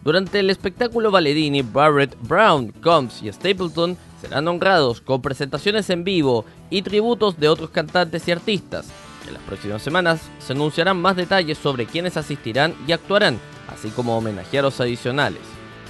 Durante 0.04 0.38
el 0.38 0.50
espectáculo 0.50 1.10
Valedini, 1.10 1.62
Barrett, 1.62 2.16
Brown, 2.28 2.70
Combs 2.80 3.20
y 3.24 3.32
Stapleton 3.32 3.96
serán 4.20 4.46
honrados 4.46 5.00
con 5.00 5.20
presentaciones 5.20 5.90
en 5.90 6.04
vivo 6.04 6.44
y 6.70 6.82
tributos 6.82 7.40
de 7.40 7.48
otros 7.48 7.70
cantantes 7.70 8.28
y 8.28 8.30
artistas. 8.30 8.86
En 9.26 9.34
las 9.34 9.42
próximas 9.42 9.82
semanas 9.82 10.30
se 10.38 10.52
anunciarán 10.52 11.00
más 11.00 11.16
detalles 11.16 11.58
sobre 11.58 11.86
quiénes 11.86 12.16
asistirán 12.16 12.74
y 12.86 12.92
actuarán, 12.92 13.38
así 13.68 13.90
como 13.90 14.16
homenajearos 14.16 14.80
adicionales. 14.80 15.40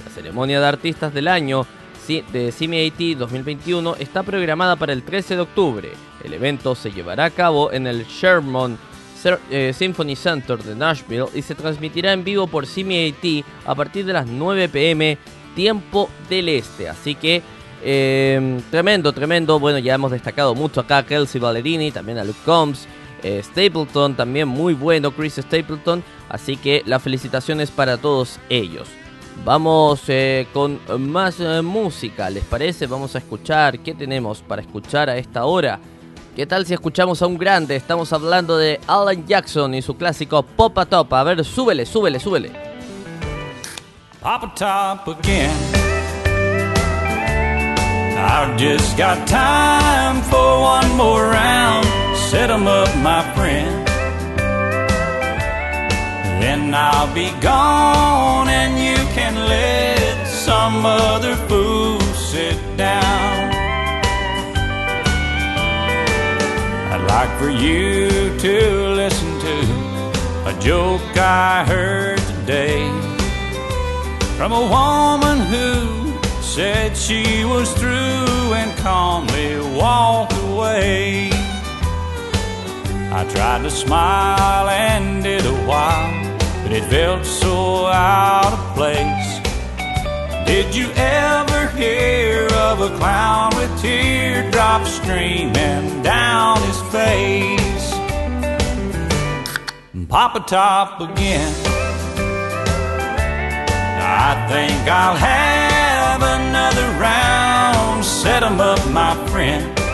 La 0.05 0.11
ceremonia 0.11 0.59
de 0.59 0.67
artistas 0.67 1.13
del 1.13 1.27
año 1.27 1.65
de 2.07 2.53
CMAT 2.57 3.17
2021 3.17 3.97
está 3.97 4.23
programada 4.23 4.77
para 4.77 4.93
el 4.93 5.03
13 5.03 5.35
de 5.35 5.41
octubre. 5.41 5.91
El 6.23 6.33
evento 6.33 6.73
se 6.73 6.91
llevará 6.91 7.25
a 7.25 7.29
cabo 7.29 7.71
en 7.71 7.85
el 7.85 8.05
Sherman 8.05 8.77
eh, 9.49 9.73
Symphony 9.73 10.15
Center 10.15 10.57
de 10.57 10.75
Nashville 10.75 11.25
y 11.33 11.41
se 11.41 11.53
transmitirá 11.53 12.13
en 12.13 12.23
vivo 12.23 12.47
por 12.47 12.65
CMAT 12.65 13.43
a 13.65 13.75
partir 13.75 14.05
de 14.05 14.13
las 14.13 14.25
9 14.25 14.69
pm 14.69 15.17
tiempo 15.53 16.09
del 16.29 16.49
este. 16.49 16.87
Así 16.87 17.15
que 17.15 17.41
em, 17.83 18.61
tremendo, 18.71 19.11
tremendo. 19.11 19.59
Bueno, 19.59 19.79
ya 19.79 19.95
hemos 19.95 20.11
destacado 20.11 20.55
mucho 20.55 20.81
acá 20.81 20.99
a 20.99 21.05
Kelsey 21.05 21.41
Ballerini, 21.41 21.91
también 21.91 22.19
a 22.19 22.23
Luke 22.23 22.39
Combs. 22.45 22.87
Eh, 23.23 23.41
Stapleton 23.43 24.15
también 24.15 24.47
muy 24.47 24.73
bueno, 24.73 25.11
Chris 25.11 25.35
Stapleton. 25.35 26.03
Así 26.29 26.57
que 26.57 26.83
las 26.85 27.01
felicitaciones 27.01 27.71
para 27.71 27.97
todos 27.97 28.39
ellos. 28.49 28.87
Vamos 29.45 30.01
eh, 30.07 30.47
con 30.51 30.79
más 30.99 31.39
eh, 31.39 31.61
música, 31.61 32.29
¿les 32.29 32.43
parece? 32.43 32.87
Vamos 32.87 33.15
a 33.15 33.19
escuchar 33.19 33.79
qué 33.79 33.93
tenemos 33.93 34.41
para 34.41 34.61
escuchar 34.61 35.09
a 35.09 35.17
esta 35.17 35.45
hora. 35.45 35.79
¿Qué 36.35 36.45
tal 36.45 36.65
si 36.65 36.73
escuchamos 36.73 37.21
a 37.21 37.27
un 37.27 37.37
grande? 37.37 37.75
Estamos 37.75 38.13
hablando 38.13 38.57
de 38.57 38.79
Alan 38.87 39.25
Jackson 39.25 39.73
y 39.73 39.81
su 39.81 39.95
clásico 39.95 40.43
Popa 40.43 40.85
Top. 40.85 41.11
A 41.13 41.23
ver, 41.23 41.43
súbele, 41.43 41.85
súbele, 41.85 42.19
súbele. 42.19 42.51
Papa 44.21 44.53
Top 44.55 45.07
again. 45.19 45.49
I've 48.19 48.57
just 48.57 48.97
got 48.97 49.25
time 49.25 50.21
for 50.23 50.59
one 50.59 50.89
more 50.97 51.29
round. 51.29 51.96
Set 52.31 52.49
'em 52.49 52.67
up, 52.67 52.93
my 52.97 53.23
friend. 53.35 53.87
Then 56.41 56.75
I'll 56.75 57.13
be 57.13 57.31
gone 57.39 58.49
and 58.49 58.77
you 58.77 58.97
can 59.15 59.33
let 59.47 60.27
some 60.27 60.85
other 60.85 61.35
fool 61.47 62.01
sit 62.31 62.59
down. 62.75 63.53
I'd 66.91 67.05
like 67.15 67.31
for 67.39 67.49
you 67.49 68.09
to 68.45 68.55
listen 69.01 69.29
to 69.47 69.55
a 70.51 70.53
joke 70.59 71.17
I 71.17 71.63
heard 71.63 72.19
today 72.33 72.91
from 74.37 74.51
a 74.51 74.65
woman 74.77 75.37
who 75.53 76.11
said 76.41 76.97
she 76.97 77.45
was 77.45 77.71
through 77.79 78.53
and 78.59 78.77
calmly 78.79 79.61
walked 79.81 80.37
away. 80.51 81.46
I 83.11 83.23
tried 83.33 83.63
to 83.63 83.69
smile 83.69 84.69
and 84.69 85.23
did 85.23 85.45
a 85.45 85.55
while 85.65 86.27
but 86.67 86.75
it 86.75 86.83
felt 86.89 87.25
so 87.25 87.85
out 87.85 88.51
of 88.51 88.75
place. 88.75 89.39
Did 90.45 90.75
you 90.75 90.89
ever 90.95 91.67
hear 91.77 92.45
of 92.53 92.81
a 92.81 92.89
clown 92.97 93.55
with 93.55 93.81
teardrops 93.81 94.91
streaming 94.95 96.03
down 96.03 96.61
his 96.63 96.81
face? 96.91 97.93
Papa 100.09 100.41
Top 100.45 100.99
again. 100.99 101.53
I 103.99 104.45
think 104.49 104.89
I'll 104.89 105.15
have 105.15 106.21
another 106.21 106.87
round. 106.99 108.03
Set 108.03 108.43
'em 108.43 108.59
up, 108.59 108.85
my 108.89 109.15
friend. 109.27 109.86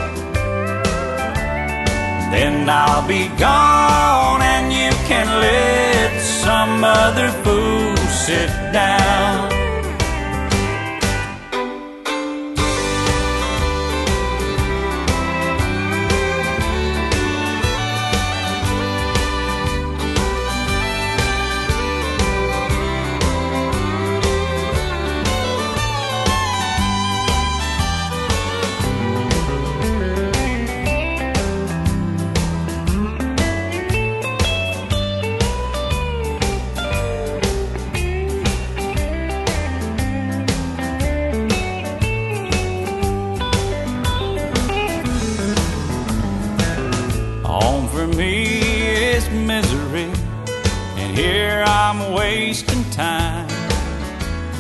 Then 2.34 2.68
I'll 2.68 3.08
be 3.08 3.28
gone 3.38 4.42
and 4.42 4.74
you 4.74 4.90
can 5.08 5.28
let 5.40 6.20
some 6.20 6.84
other 6.84 7.30
fool 7.44 7.96
sit 8.26 8.50
down. 8.74 9.63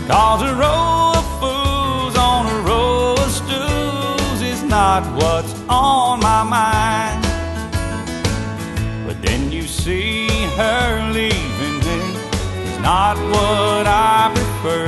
Cause 0.07 0.41
a 0.41 0.55
row 0.55 1.13
of 1.15 1.25
fools 1.39 2.17
on 2.17 2.47
a 2.47 2.61
row 2.67 3.13
of 3.13 3.29
stools 3.29 4.41
is 4.41 4.63
not 4.63 5.03
what's 5.15 5.53
on 5.69 6.19
my 6.19 6.41
mind. 6.41 7.23
But 9.05 9.21
then 9.21 9.51
you 9.51 9.61
see 9.61 10.27
her 10.57 11.11
leaving 11.11 11.77
me 11.85 11.99
is 12.63 12.79
not 12.79 13.17
what 13.17 13.85
I 13.85 14.31
prefer. 14.33 14.87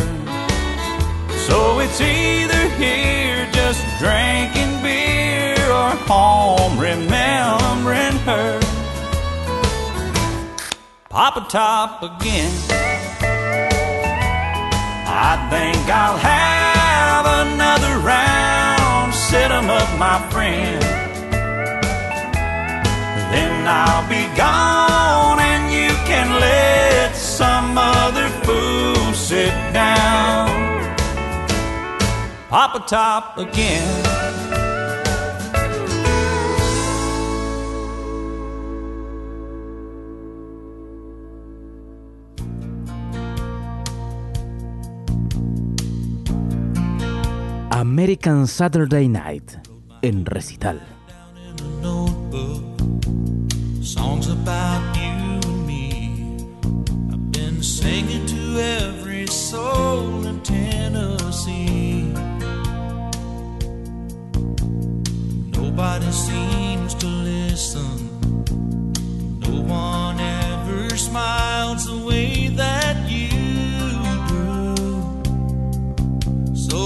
So 1.48 1.80
it's 1.80 2.02
either 2.02 2.68
here 2.80 3.48
just 3.52 3.82
drinking 4.00 4.82
beer 4.82 5.56
or 5.70 5.92
home 6.10 6.80
remembering 6.80 8.18
her. 8.26 8.60
Papa 11.10 11.46
Top 11.48 12.02
again. 12.02 12.95
I 15.17 15.47
think 15.49 15.89
I'll 15.89 16.17
have 16.17 17.25
another 17.47 17.99
round. 17.99 19.13
Set 19.13 19.49
'em 19.49 19.69
up, 19.69 19.89
my 19.97 20.19
friend. 20.30 20.82
Then 23.32 23.65
I'll 23.65 24.08
be 24.10 24.23
gone, 24.36 25.39
and 25.39 25.71
you 25.71 25.91
can 26.10 26.28
let 26.47 27.15
some 27.15 27.78
other 27.78 28.28
fool 28.43 29.13
sit 29.13 29.56
down. 29.71 30.49
Papa 32.49 32.80
Top 32.86 33.38
again. 33.38 34.55
American 47.86 48.48
Saturday 48.48 49.08
Night 49.08 49.60
en 50.02 50.26
recital. 50.26 50.80
Songs 53.84 54.28
about 54.28 54.82
you 54.98 55.39
and 55.45 55.67
me. 55.67 56.36
I've 57.13 57.32
been 57.32 57.62
singing 57.62 58.26
to 58.26 58.43
every 58.82 59.28
soul 59.28 60.26
in 60.26 60.41
Tennessee. 60.41 62.12
Nobody 65.54 66.12
seems 66.12 66.95
to 66.95 67.06
listen. 67.06 67.98
No 69.45 69.62
one 69.62 70.19
ever 70.19 70.89
smiles 70.98 71.86
the 71.86 72.04
way 72.04 72.48
that 72.48 72.85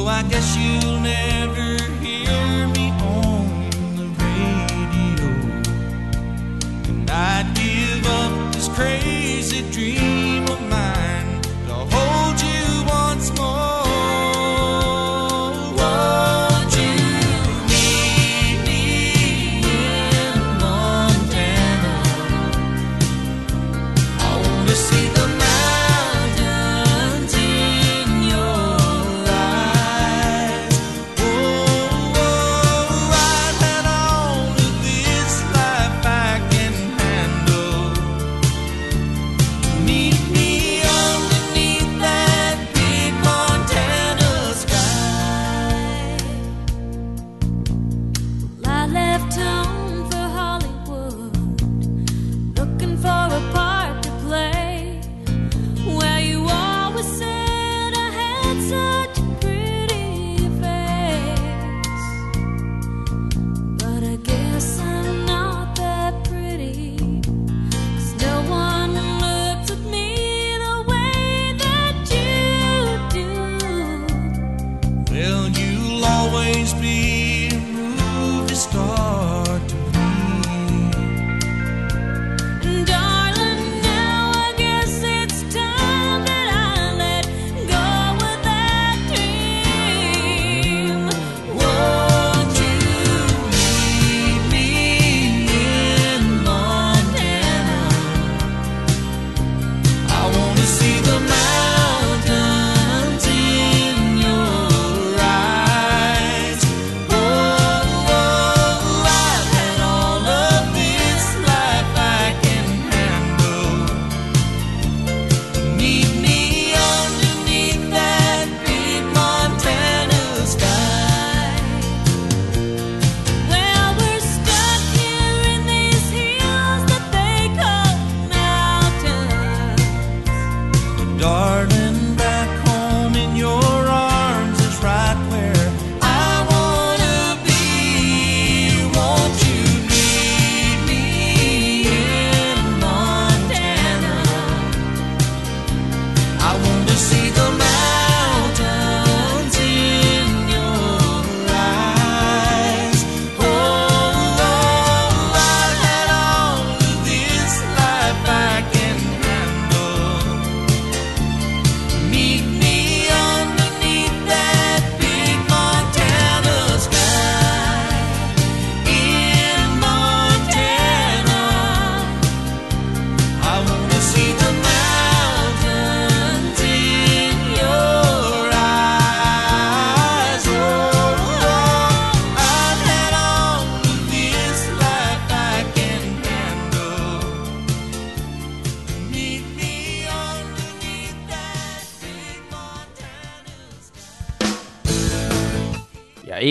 I 0.09 0.23
guess 0.23 0.57
you'll 0.57 0.99
never 1.01 1.77
hear 2.01 2.67
me 2.75 2.89
on 2.99 3.69
the 3.95 4.07
radio. 4.23 5.29
And 6.89 7.09
I'd 7.09 7.53
give 7.53 8.05
up 8.07 8.53
this 8.53 8.67
crazy 8.69 9.61
dream. 9.71 10.18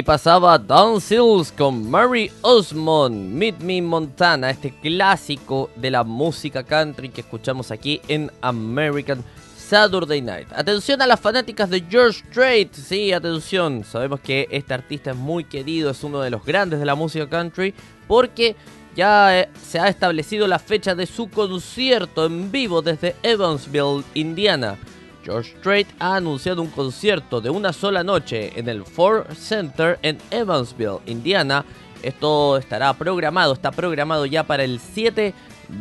Pasaba 0.08 0.56
Don 0.56 1.02
Sills 1.02 1.52
con 1.52 1.90
Mary 1.90 2.32
Osmond, 2.40 3.30
Meet 3.30 3.60
Me 3.60 3.82
Montana, 3.82 4.48
este 4.48 4.70
clásico 4.70 5.68
de 5.76 5.90
la 5.90 6.02
música 6.02 6.62
country 6.62 7.10
que 7.10 7.20
escuchamos 7.20 7.70
aquí 7.70 8.00
en 8.08 8.32
American 8.40 9.22
Saturday 9.58 10.22
Night. 10.22 10.48
Atención 10.54 11.02
a 11.02 11.06
las 11.06 11.20
fanáticas 11.20 11.68
de 11.68 11.84
George 11.90 12.24
Strait, 12.26 12.72
sí, 12.72 13.12
atención, 13.12 13.84
sabemos 13.84 14.20
que 14.20 14.48
este 14.50 14.72
artista 14.72 15.10
es 15.10 15.16
muy 15.18 15.44
querido, 15.44 15.90
es 15.90 16.02
uno 16.02 16.20
de 16.20 16.30
los 16.30 16.42
grandes 16.42 16.80
de 16.80 16.86
la 16.86 16.94
música 16.94 17.28
country, 17.28 17.74
porque 18.06 18.56
ya 18.96 19.38
eh, 19.38 19.50
se 19.62 19.78
ha 19.78 19.88
establecido 19.88 20.46
la 20.46 20.58
fecha 20.58 20.94
de 20.94 21.04
su 21.04 21.28
concierto 21.28 22.24
en 22.24 22.50
vivo 22.50 22.80
desde 22.80 23.14
Evansville, 23.22 24.04
Indiana. 24.14 24.78
George 25.28 25.54
Strait 25.58 25.86
ha 25.98 26.16
anunciado 26.16 26.62
un 26.62 26.70
concierto 26.70 27.42
de 27.42 27.50
una 27.50 27.74
sola 27.74 28.02
noche 28.02 28.58
en 28.58 28.66
el 28.66 28.82
Ford 28.82 29.26
Center 29.34 29.98
en 30.00 30.16
Evansville, 30.30 31.00
Indiana. 31.04 31.66
Esto 32.02 32.56
estará 32.56 32.94
programado, 32.94 33.52
está 33.52 33.70
programado 33.70 34.24
ya 34.24 34.44
para 34.44 34.64
el 34.64 34.80
7 34.80 35.34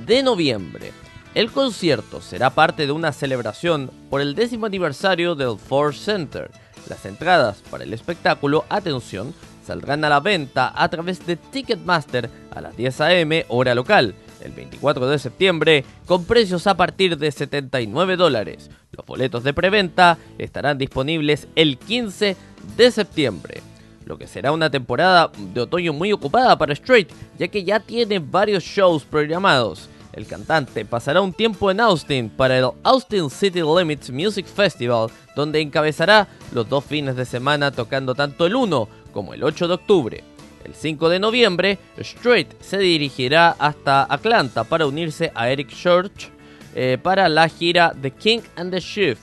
de 0.06 0.24
noviembre. 0.24 0.92
El 1.34 1.50
concierto 1.50 2.20
será 2.20 2.50
parte 2.50 2.86
de 2.86 2.92
una 2.92 3.14
celebración 3.14 3.90
por 4.10 4.20
el 4.20 4.36
décimo 4.36 4.66
aniversario 4.66 5.34
del 5.34 5.58
Ford 5.58 5.94
Center. 5.94 6.52
Las 6.90 7.06
entradas 7.06 7.64
para 7.72 7.86
el 7.86 7.94
espectáculo, 7.94 8.66
atención, 8.68 9.34
saldrán 9.66 10.04
a 10.04 10.10
la 10.10 10.20
venta 10.20 10.74
a 10.76 10.90
través 10.90 11.26
de 11.26 11.38
Ticketmaster 11.38 12.30
a 12.52 12.60
las 12.60 12.76
10 12.76 13.02
am 13.02 13.32
hora 13.48 13.74
local, 13.76 14.14
el 14.42 14.52
24 14.52 15.08
de 15.08 15.20
septiembre, 15.20 15.86
con 16.06 16.26
precios 16.26 16.68
a 16.68 16.76
partir 16.76 17.18
de 17.18 17.32
79 17.32 18.18
dólares. 18.18 18.70
Los 18.98 19.06
boletos 19.06 19.44
de 19.44 19.54
preventa 19.54 20.18
estarán 20.40 20.78
disponibles 20.78 21.48
el 21.56 21.78
15 21.78 22.36
de 22.76 22.92
septiembre. 22.92 23.62
Lo 24.06 24.18
que 24.18 24.26
será 24.26 24.52
una 24.52 24.72
temporada 24.72 25.30
de 25.38 25.62
otoño 25.62 25.94
muy 25.94 26.12
ocupada 26.12 26.58
para 26.58 26.74
Strait, 26.74 27.12
ya 27.38 27.48
que 27.48 27.64
ya 27.64 27.80
tiene 27.80 28.20
varios 28.20 28.64
shows 28.64 29.04
programados. 29.04 29.88
El 30.14 30.26
cantante 30.26 30.84
pasará 30.84 31.22
un 31.22 31.32
tiempo 31.32 31.70
en 31.70 31.80
Austin 31.80 32.30
para 32.30 32.58
el 32.58 32.70
Austin 32.82 33.30
City 33.30 33.62
Limits 33.62 34.10
Music 34.10 34.48
Festival, 34.48 35.12
donde 35.36 35.62
encabezará 35.62 36.28
los 36.52 36.68
dos 36.68 36.84
fines 36.84 37.16
de 37.16 37.26
semana 37.26 37.70
tocando 37.70 38.16
tanto 38.16 38.48
el 38.48 38.56
1 38.56 38.90
como 39.14 39.36
el 39.36 39.44
8 39.44 39.68
de 39.68 39.74
octubre. 39.76 40.24
El 40.66 40.74
5 40.74 41.10
de 41.10 41.20
noviembre, 41.20 41.78
Strait 42.00 42.60
se 42.62 42.80
dirigirá 42.80 43.52
hasta 43.60 44.12
Atlanta 44.12 44.64
para 44.64 44.88
unirse 44.88 45.32
a 45.36 45.52
Eric 45.52 45.70
Church 45.70 46.32
eh, 46.80 47.00
para 47.02 47.28
la 47.28 47.50
gira 47.50 47.92
The 48.00 48.12
King 48.12 48.42
and 48.56 48.70
the 48.70 48.80
Chief, 48.80 49.18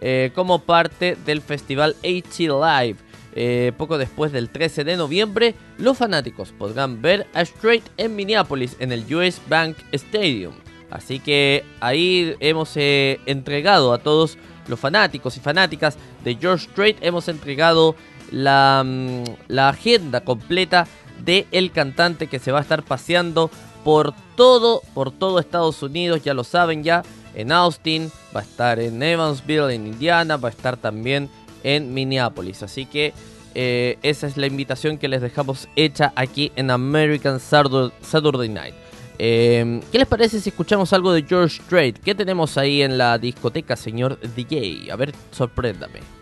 eh, 0.00 0.30
como 0.32 0.60
parte 0.60 1.16
del 1.26 1.42
festival 1.42 1.96
AT 2.04 2.38
Live. 2.38 2.98
Eh, 3.34 3.72
poco 3.76 3.98
después 3.98 4.30
del 4.30 4.48
13 4.48 4.84
de 4.84 4.96
noviembre, 4.96 5.56
los 5.76 5.98
fanáticos 5.98 6.52
podrán 6.52 7.02
ver 7.02 7.26
a 7.34 7.44
Strait 7.44 7.82
en 7.96 8.14
Minneapolis 8.14 8.76
en 8.78 8.92
el 8.92 9.12
US 9.12 9.40
Bank 9.48 9.76
Stadium. 9.90 10.54
Así 10.88 11.18
que 11.18 11.64
ahí 11.80 12.36
hemos 12.38 12.76
entregado 12.76 13.92
a 13.92 13.98
todos 13.98 14.38
los 14.68 14.78
fanáticos 14.78 15.36
y 15.36 15.40
fanáticas 15.40 15.98
de 16.22 16.36
George 16.36 16.68
Strait, 16.70 16.98
hemos 17.00 17.26
entregado 17.26 17.96
la, 18.30 18.84
mm, 18.86 19.24
la 19.48 19.70
agenda 19.70 20.20
completa 20.20 20.86
de 21.24 21.48
el 21.50 21.72
cantante 21.72 22.28
que 22.28 22.38
se 22.38 22.52
va 22.52 22.60
a 22.60 22.62
estar 22.62 22.84
paseando 22.84 23.50
por 23.84 24.14
todo, 24.36 24.82
por 24.94 25.10
todo 25.10 25.38
Estados 25.38 25.82
Unidos, 25.82 26.22
ya 26.22 26.34
lo 26.34 26.44
saben 26.44 26.82
ya, 26.82 27.02
en 27.34 27.52
Austin, 27.52 28.10
va 28.34 28.40
a 28.40 28.42
estar 28.42 28.80
en 28.80 29.02
Evansville, 29.02 29.72
en 29.74 29.86
Indiana, 29.86 30.36
va 30.36 30.48
a 30.48 30.52
estar 30.52 30.76
también 30.76 31.28
en 31.62 31.94
Minneapolis. 31.94 32.62
Así 32.62 32.86
que 32.86 33.12
eh, 33.54 33.98
esa 34.02 34.26
es 34.26 34.36
la 34.36 34.46
invitación 34.46 34.98
que 34.98 35.08
les 35.08 35.20
dejamos 35.20 35.68
hecha 35.76 36.12
aquí 36.16 36.52
en 36.56 36.70
American 36.70 37.40
Saturday 37.40 38.48
Night. 38.48 38.74
Eh, 39.18 39.80
¿Qué 39.92 39.98
les 39.98 40.08
parece 40.08 40.40
si 40.40 40.48
escuchamos 40.48 40.92
algo 40.92 41.12
de 41.12 41.22
George 41.22 41.60
Strait? 41.62 41.98
¿Qué 41.98 42.14
tenemos 42.14 42.56
ahí 42.56 42.82
en 42.82 42.96
la 42.96 43.18
discoteca, 43.18 43.76
señor 43.76 44.18
DJ? 44.34 44.90
A 44.90 44.96
ver, 44.96 45.12
sorpréndame. 45.30 46.19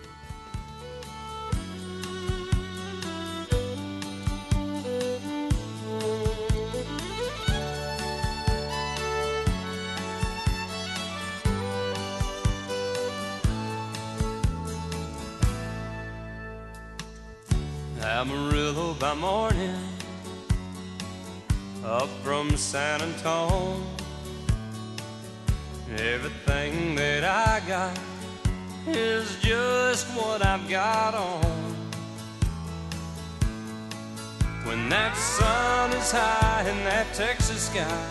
flies 36.08 36.22
high 36.22 36.68
in 36.68 36.84
that 36.84 37.06
Texas 37.14 37.68
sky. 37.70 38.06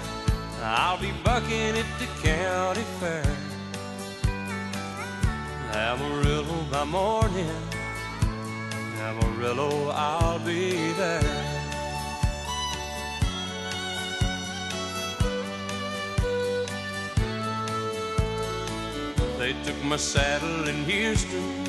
I'll 0.62 1.00
be 1.00 1.12
bucking 1.24 1.78
at 1.78 1.86
the 2.00 2.08
county 2.28 2.84
fair. 3.00 3.24
Amarillo 5.74 6.66
by 6.72 6.84
morning, 6.86 7.50
Amarillo, 9.02 9.92
I'll 9.94 10.40
be 10.40 10.92
there. 10.94 11.22
They 19.38 19.54
took 19.64 19.82
my 19.84 19.98
saddle 19.98 20.68
in 20.68 20.84
Houston, 20.86 21.64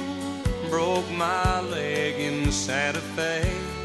broke 0.71 1.09
my 1.11 1.61
leg 1.61 2.19
in 2.19 2.51
Santa 2.51 3.01
Fe. 3.01 3.78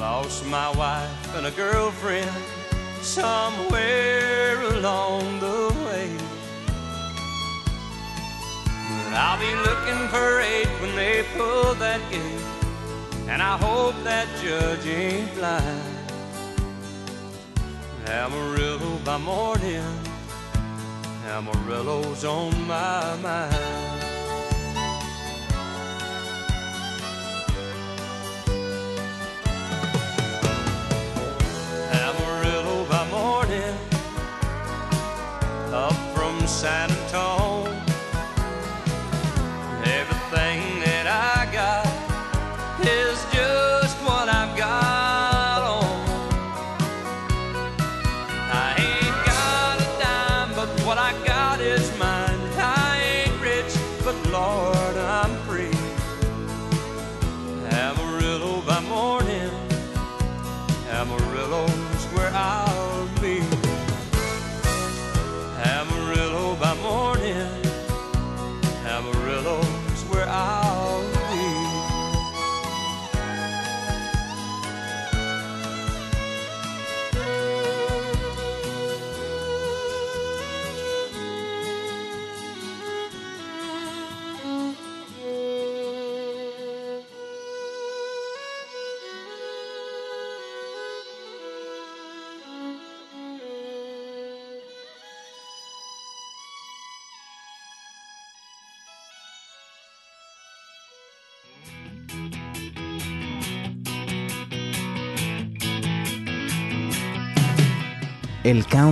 Lost 0.00 0.46
my 0.46 0.70
wife 0.78 1.36
and 1.36 1.46
a 1.46 1.50
girlfriend 1.50 2.30
somewhere 3.02 4.58
along 4.62 5.40
the 5.40 5.68
way. 5.84 6.08
But 8.88 9.12
I'll 9.12 9.38
be 9.38 9.54
looking 9.68 10.08
for 10.08 10.40
aid 10.40 10.68
when 10.80 10.96
they 10.96 11.22
pull 11.36 11.74
that 11.74 12.00
gate, 12.10 12.46
and 13.28 13.42
I 13.42 13.58
hope 13.58 13.94
that 14.04 14.26
judge 14.42 14.86
ain't 14.86 15.34
blind. 15.34 15.98
Amarillo 18.06 18.96
by 19.04 19.18
morning, 19.18 19.84
Amarillo's 21.26 22.24
on 22.24 22.66
my 22.66 23.16
mind. 23.16 23.89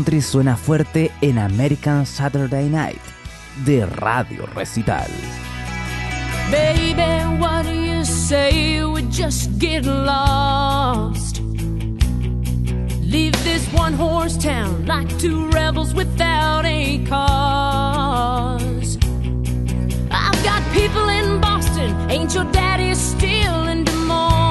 Country 0.08 0.22
suena 0.22 0.56
fuerte 0.56 1.10
en 1.20 1.36
American 1.38 2.06
Saturday 2.06 2.70
Night 2.70 3.02
de 3.66 3.84
Radio 3.84 4.46
Recital. 4.54 5.06
Baby, 6.50 7.36
what 7.38 7.66
do 7.66 7.74
you 7.74 8.02
say 8.06 8.82
we 8.84 9.02
just 9.10 9.50
get 9.58 9.84
lost? 9.84 11.42
Leave 13.02 13.34
this 13.44 13.70
one 13.74 13.92
horse 13.92 14.38
town 14.38 14.86
like 14.86 15.14
two 15.18 15.46
rebels 15.50 15.92
without 15.92 16.64
a 16.64 17.04
cause. 17.06 18.96
I've 20.10 20.42
got 20.42 20.62
people 20.72 21.06
in 21.10 21.38
Boston, 21.38 21.94
ain't 22.10 22.34
your 22.34 22.46
daddy 22.50 22.94
still 22.94 23.68
in 23.68 23.84
Des 23.84 23.92
Moines? 23.92 24.48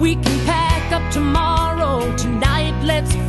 We 0.00 0.16
can 0.16 0.46
pack 0.46 0.90
up 0.90 1.12
tomorrow, 1.12 1.57
let's 2.88 3.27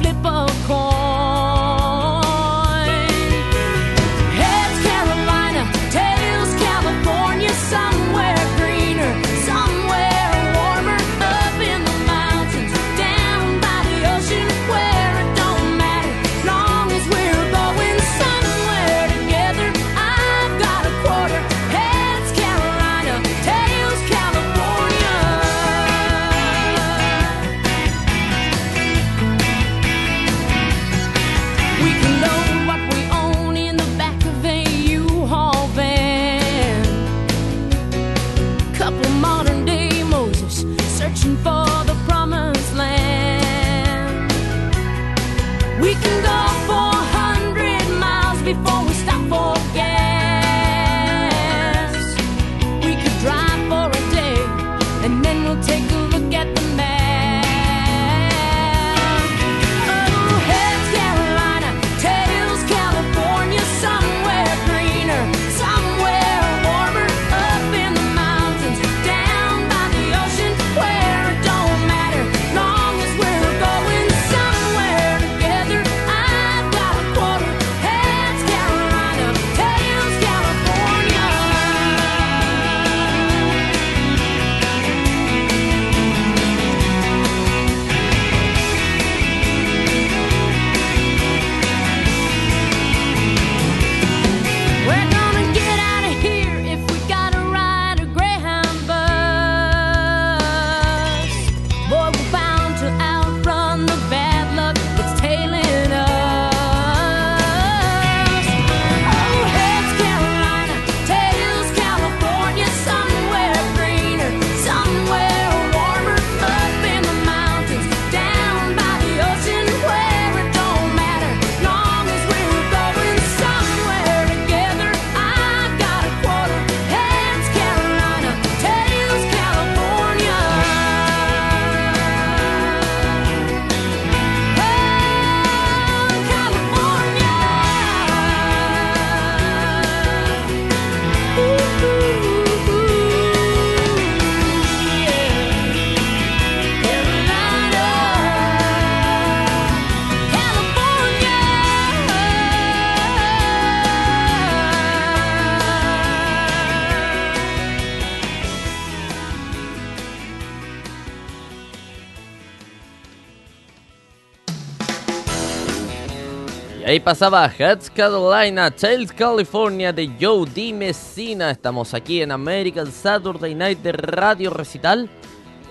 pasaba 167.09 167.47
Heads 167.47 167.89
Carolina, 167.89 168.69
Tails 168.69 169.11
California 169.11 169.91
de 169.91 170.11
Joe 170.21 170.47
D. 170.47 170.71
Messina. 170.71 171.49
Estamos 171.49 171.95
aquí 171.95 172.21
en 172.21 172.31
American 172.31 172.91
Saturday 172.91 173.55
Night 173.55 173.79
de 173.79 173.93
Radio 173.93 174.51
Recital, 174.51 175.09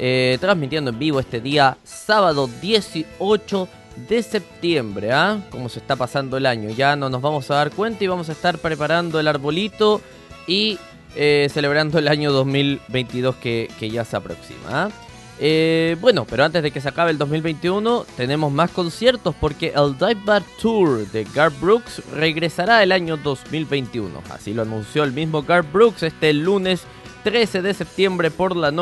eh, 0.01 0.36
transmitiendo 0.41 0.91
en 0.91 0.99
vivo 0.99 1.20
este 1.20 1.41
día, 1.41 1.78
sábado 1.84 2.51
18 2.61 3.68
de 4.09 4.22
septiembre. 4.24 5.12
¿ah? 5.12 5.39
Cómo 5.53 5.68
se 5.68 5.78
está 5.78 5.95
pasando 5.95 6.36
el 6.36 6.45
año. 6.45 6.70
Ya 6.70 6.97
no 6.97 7.09
nos 7.09 7.22
vamos 7.22 7.49
a 7.53 7.55
dar 7.55 7.70
cuenta 7.70 8.03
y 8.03 8.09
vamos 8.09 8.28
a 8.30 8.32
estar 8.32 8.59
preparando 8.59 9.20
el 9.20 9.28
arbolito 9.28 10.01
y 10.49 10.76
eh, 11.14 11.47
celebrando 11.53 12.01
el 12.01 12.09
año 12.09 12.32
2022 12.32 13.36
que, 13.36 13.70
que 13.78 13.91
ya 13.91 14.05
se 14.05 14.16
aproxima. 14.16 14.91
Eh, 15.41 15.97
bueno, 16.01 16.26
pero 16.28 16.45
antes 16.45 16.62
de 16.62 16.70
que 16.70 16.80
se 16.80 16.89
acabe 16.89 17.12
el 17.12 17.18
2021, 17.18 18.05
tenemos 18.16 18.51
más 18.53 18.70
conciertos 18.70 19.34
porque 19.41 19.72
el 19.74 19.97
Dive 19.97 20.22
Bar 20.24 20.43
Tour 20.61 21.07
de 21.11 21.24
Garth 21.32 21.61
Brooks 21.61 22.03
regresará 22.12 22.82
el 22.82 22.91
año 22.91 23.16
2021. 23.16 24.22
Así 24.30 24.53
lo 24.53 24.62
anunció 24.62 25.05
el 25.05 25.12
mismo 25.12 25.43
Garth 25.43 25.72
Brooks 25.72 26.03
este 26.03 26.32
lunes 26.32 26.82
13 27.22 27.62
de 27.62 27.74
septiembre 27.74 28.30
por 28.30 28.57
la, 28.57 28.72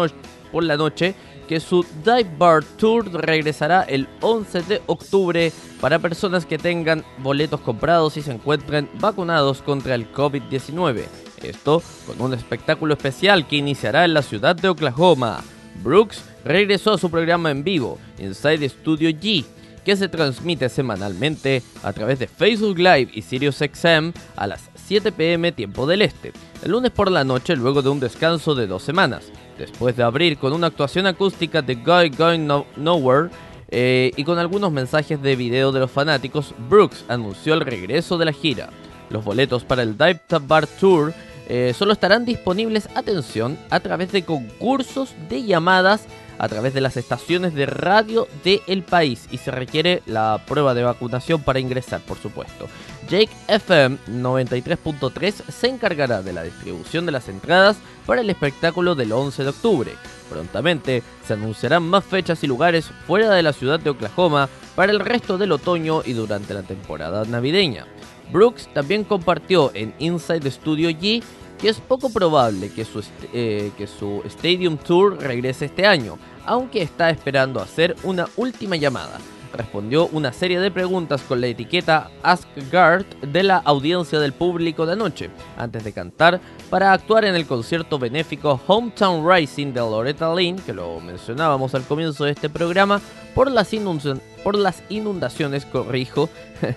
por 0.51 0.65
la 0.65 0.77
noche 0.77 1.15
que 1.47 1.61
su 1.61 1.85
Dive 2.05 2.31
Bar 2.39 2.65
Tour 2.65 3.13
regresará 3.13 3.83
el 3.83 4.09
11 4.21 4.63
de 4.63 4.83
octubre 4.87 5.53
para 5.81 5.99
personas 5.99 6.47
que 6.47 6.59
tengan 6.59 7.05
boletos 7.19 7.61
comprados 7.61 8.17
y 8.17 8.23
se 8.23 8.33
encuentren 8.33 8.89
vacunados 8.99 9.63
contra 9.63 9.95
el 9.95 10.11
COVID-19. 10.13 11.05
Esto 11.43 11.83
con 12.07 12.21
un 12.21 12.35
espectáculo 12.35 12.95
especial 12.95 13.47
que 13.47 13.57
iniciará 13.57 14.05
en 14.05 14.15
la 14.15 14.23
ciudad 14.23 14.57
de 14.57 14.69
Oklahoma. 14.69 15.45
Brooks 15.85 16.25
regresó 16.47 16.93
a 16.95 16.99
su 16.99 17.11
programa 17.11 17.51
en 17.51 17.65
vivo, 17.65 17.99
Inside 18.19 18.69
Studio 18.69 19.11
G, 19.11 19.45
que 19.85 19.97
se 19.97 20.09
transmite 20.09 20.69
semanalmente 20.69 21.63
a 21.83 21.93
través 21.93 22.19
de 22.19 22.27
Facebook 22.27 22.79
Live 22.79 23.09
y 23.13 23.23
SiriusXM 23.23 24.13
a 24.37 24.47
las 24.47 24.69
7 24.87 25.13
pm 25.13 25.53
tiempo 25.53 25.87
del 25.87 26.03
este, 26.03 26.33
el 26.63 26.71
lunes 26.73 26.91
por 26.91 27.11
la 27.11 27.25
noche 27.25 27.55
luego 27.57 27.83
de 27.83 27.89
un 27.91 28.01
descanso 28.01 28.55
de 28.55 28.67
dos 28.67 28.83
semanas. 28.83 29.25
Después 29.59 29.97
de 29.97 30.03
abrir 30.03 30.39
con 30.39 30.53
una 30.53 30.67
actuación 30.69 31.07
acústica 31.07 31.63
de 31.63 31.77
Guy 31.77 32.11
Going 32.11 32.47
No- 32.47 32.67
Nowhere 32.77 33.31
eh, 33.69 34.11
y 34.17 34.25
con 34.25 34.39
algunos 34.39 34.71
mensajes 34.71 35.21
de 35.23 35.35
video 35.37 35.73
de 35.73 35.81
los 35.81 35.91
fanáticos, 35.91 36.53
Brooks 36.69 37.05
anunció 37.09 37.55
el 37.55 37.61
regreso 37.63 38.19
de 38.19 38.25
la 38.27 38.33
gira. 38.33 38.71
Los 39.11 39.25
boletos 39.25 39.65
para 39.65 39.83
el 39.83 39.97
Dive 39.97 40.21
Bar 40.43 40.67
Tour 40.67 41.15
eh, 41.49 41.75
solo 41.77 41.93
estarán 41.93 42.25
disponibles, 42.25 42.89
atención, 42.95 43.59
a 43.71 43.81
través 43.81 44.13
de 44.13 44.25
concursos 44.25 45.15
de 45.29 45.45
llamadas 45.45 46.07
a 46.39 46.49
través 46.49 46.75
de 46.75 46.81
las 46.81 46.97
estaciones 46.97 47.55
de 47.55 47.67
radio 47.67 48.29
del 48.45 48.83
país 48.83 49.27
y 49.31 49.39
se 49.39 49.51
requiere 49.51 50.03
la 50.07 50.41
prueba 50.47 50.75
de 50.75 50.83
vacunación 50.83 51.43
para 51.43 51.61
ingresar, 51.61 52.01
por 52.01 52.19
supuesto. 52.19 52.67
Jake 53.09 53.31
FM 53.49 53.99
93.3 54.09 55.33
se 55.49 55.69
encargará 55.69 56.23
de 56.23 56.33
la 56.33 56.43
distribución 56.43 57.07
de 57.07 57.13
las 57.13 57.29
entradas 57.29 57.77
para 58.05 58.21
el 58.21 58.31
espectáculo 58.31 58.95
del 58.95 59.13
11 59.13 59.45
de 59.45 59.49
octubre. 59.49 59.93
Prontamente 60.29 61.03
se 61.27 61.35
anunciarán 61.35 61.85
más 61.85 62.05
fechas 62.05 62.43
y 62.43 62.47
lugares 62.47 62.91
fuera 63.07 63.31
de 63.31 63.43
la 63.43 63.53
ciudad 63.53 63.79
de 63.79 63.91
Oklahoma 63.91 64.49
para 64.75 64.93
el 64.93 65.01
resto 65.01 65.39
del 65.39 65.53
otoño 65.53 66.03
y 66.05 66.13
durante 66.13 66.53
la 66.53 66.63
temporada 66.63 67.25
navideña. 67.25 67.87
Brooks 68.33 68.69
también 68.73 69.05
compartió 69.05 69.71
en 69.75 69.95
Inside 69.99 70.51
Studio 70.51 70.91
G 70.91 71.23
que 71.59 71.69
es 71.69 71.81
poco 71.81 72.11
probable 72.11 72.71
que 72.71 72.85
su, 72.85 73.03
eh, 73.33 73.71
que 73.77 73.87
su 73.87 74.23
Stadium 74.25 74.77
Tour 74.77 75.19
regrese 75.19 75.67
este 75.67 75.87
año, 75.87 76.19
aunque 76.45 76.83
está 76.83 77.11
esperando 77.11 77.61
hacer 77.61 77.97
una 78.03 78.29
última 78.37 78.77
llamada. 78.77 79.19
Respondió 79.53 80.09
una 80.09 80.35
serie 80.35 80.61
de 80.61 80.71
preguntas 80.71 81.23
con 81.23 81.41
la 81.41 81.47
etiqueta 81.47 82.11
Ask 82.23 82.47
Guard 82.71 83.07
de 83.23 83.43
la 83.43 83.57
audiencia 83.57 84.21
del 84.21 84.35
público 84.35 84.85
de 84.85 84.93
anoche, 84.93 85.31
antes 85.57 85.83
de 85.83 85.93
cantar 85.93 86.41
para 86.69 86.93
actuar 86.93 87.25
en 87.25 87.35
el 87.35 87.47
concierto 87.47 87.99
benéfico 87.99 88.61
Hometown 88.67 89.27
Rising 89.27 89.73
de 89.73 89.81
Loretta 89.81 90.35
Lynn, 90.35 90.59
que 90.59 90.75
lo 90.75 91.01
mencionábamos 91.01 91.75
al 91.75 91.85
comienzo 91.85 92.25
de 92.25 92.33
este 92.33 92.51
programa, 92.51 93.01
por 93.35 93.51
las, 93.51 93.73
inundaciones, 93.73 94.23
por 94.45 94.57
las 94.57 94.83
inundaciones, 94.91 95.65
corrijo, 95.65 96.29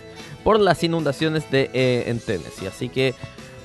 por 0.43 0.59
las 0.59 0.83
inundaciones 0.83 1.49
de, 1.51 1.69
eh, 1.73 2.05
en 2.07 2.19
Tennessee. 2.19 2.67
Así 2.67 2.89
que, 2.89 3.13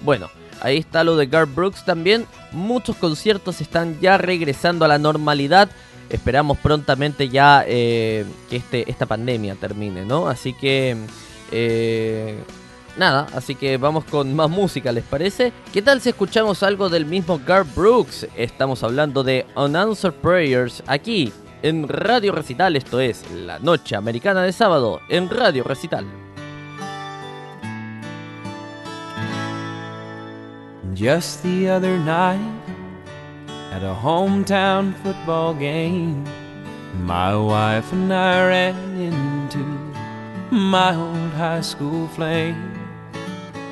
bueno, 0.03 0.29
ahí 0.61 0.79
está 0.79 1.05
lo 1.05 1.17
de 1.17 1.27
Garth 1.27 1.55
Brooks 1.55 1.85
también. 1.85 2.27
Muchos 2.53 2.97
conciertos 2.97 3.61
están 3.61 3.99
ya 4.01 4.19
regresando 4.19 4.85
a 4.85 4.89
la 4.89 4.99
normalidad. 4.99 5.71
Esperamos 6.11 6.59
prontamente 6.59 7.29
ya 7.29 7.65
eh, 7.67 8.25
que 8.51 8.57
este, 8.57 8.91
esta 8.91 9.07
pandemia 9.07 9.55
termine, 9.55 10.05
¿no? 10.05 10.29
Así 10.29 10.53
que, 10.53 10.97
eh, 11.51 12.39
nada, 12.97 13.27
así 13.35 13.55
que 13.55 13.79
vamos 13.79 14.05
con 14.05 14.35
más 14.37 14.51
música, 14.51 14.93
¿les 14.93 15.05
parece? 15.05 15.53
¿Qué 15.73 15.81
tal 15.81 16.01
si 16.01 16.11
escuchamos 16.11 16.63
algo 16.63 16.89
del 16.89 17.07
mismo 17.07 17.41
Garth 17.45 17.75
Brooks? 17.75 18.27
Estamos 18.37 18.83
hablando 18.83 19.25
de 19.25 19.47
Unanswered 19.57 20.17
Prayers 20.17 20.83
aquí 20.87 21.33
en 21.65 21.89
Radio 21.89 22.33
Recital, 22.33 22.77
esto 22.77 23.01
es 23.01 23.25
la 23.33 23.59
noche 23.59 23.97
americana 23.97 24.43
de 24.43 24.53
sábado 24.53 25.01
en 25.09 25.31
Radio 25.31 25.65
Recital. 25.65 26.24
Just 30.95 31.43
the 31.43 31.71
other 31.71 31.99
night, 31.99 32.63
at 33.73 33.83
a 33.83 33.93
hometown 33.93 34.95
football 35.03 35.53
game, 35.53 36.25
my 37.05 37.35
wife 37.35 37.93
and 37.93 38.15
I 38.15 38.47
ran 38.47 39.01
into 39.01 39.59
my 40.55 40.95
old 40.95 41.33
high 41.33 41.63
school 41.63 42.07
flame. 42.07 42.79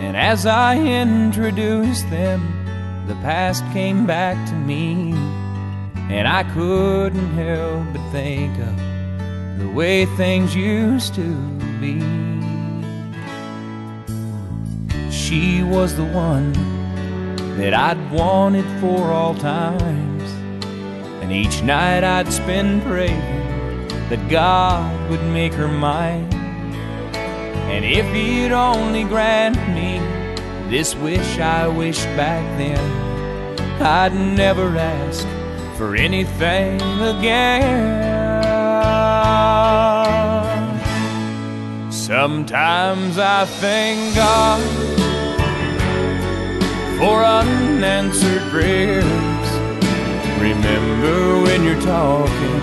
And 0.01 0.17
as 0.17 0.47
I 0.47 0.77
introduced 0.77 2.11
them, 2.11 2.41
the 3.07 3.15
past 3.23 3.63
came 3.73 4.05
back 4.05 4.37
to 4.49 4.55
me, 4.57 5.13
and 6.11 6.27
I 6.27 6.43
couldn't 6.55 7.35
help 7.35 7.87
but 7.93 8.11
think 8.11 8.59
of 8.59 9.59
the 9.61 9.71
way 9.73 10.07
things 10.17 10.57
used 10.57 11.15
to 11.15 11.37
be. 11.81 12.01
She 15.13 15.63
was 15.63 15.95
the 15.95 16.05
one 16.05 16.82
that 17.57 17.75
I'd 17.75 18.11
wanted 18.11 18.65
for 18.81 19.13
all 19.13 19.35
times. 19.35 20.23
And 21.23 21.31
each 21.31 21.63
night 21.63 22.03
I'd 22.03 22.33
spend 22.33 22.83
praying 22.83 23.89
that 24.09 24.29
God 24.29 25.11
would 25.11 25.23
make 25.25 25.53
her 25.55 25.69
mine. 25.69 26.33
And 27.73 27.85
if 27.85 28.07
He'd 28.15 28.53
only 28.53 29.05
grant 29.05 29.57
me 29.75 29.99
this 30.71 30.95
wish 30.97 31.39
I 31.39 31.69
wished 31.69 32.07
back 32.17 32.45
then, 32.59 32.81
I'd 33.83 34.15
never 34.15 34.77
ask 34.77 35.27
for 35.77 35.95
anything 35.95 36.81
again. 37.01 38.13
Sometimes 41.91 43.19
I 43.19 43.45
thank 43.45 44.15
God 44.15 45.02
for 47.03 47.25
unanswered 47.25 48.43
prayers. 48.53 49.49
Remember 50.39 51.43
when 51.43 51.65
you're 51.65 51.81
talking 51.81 52.61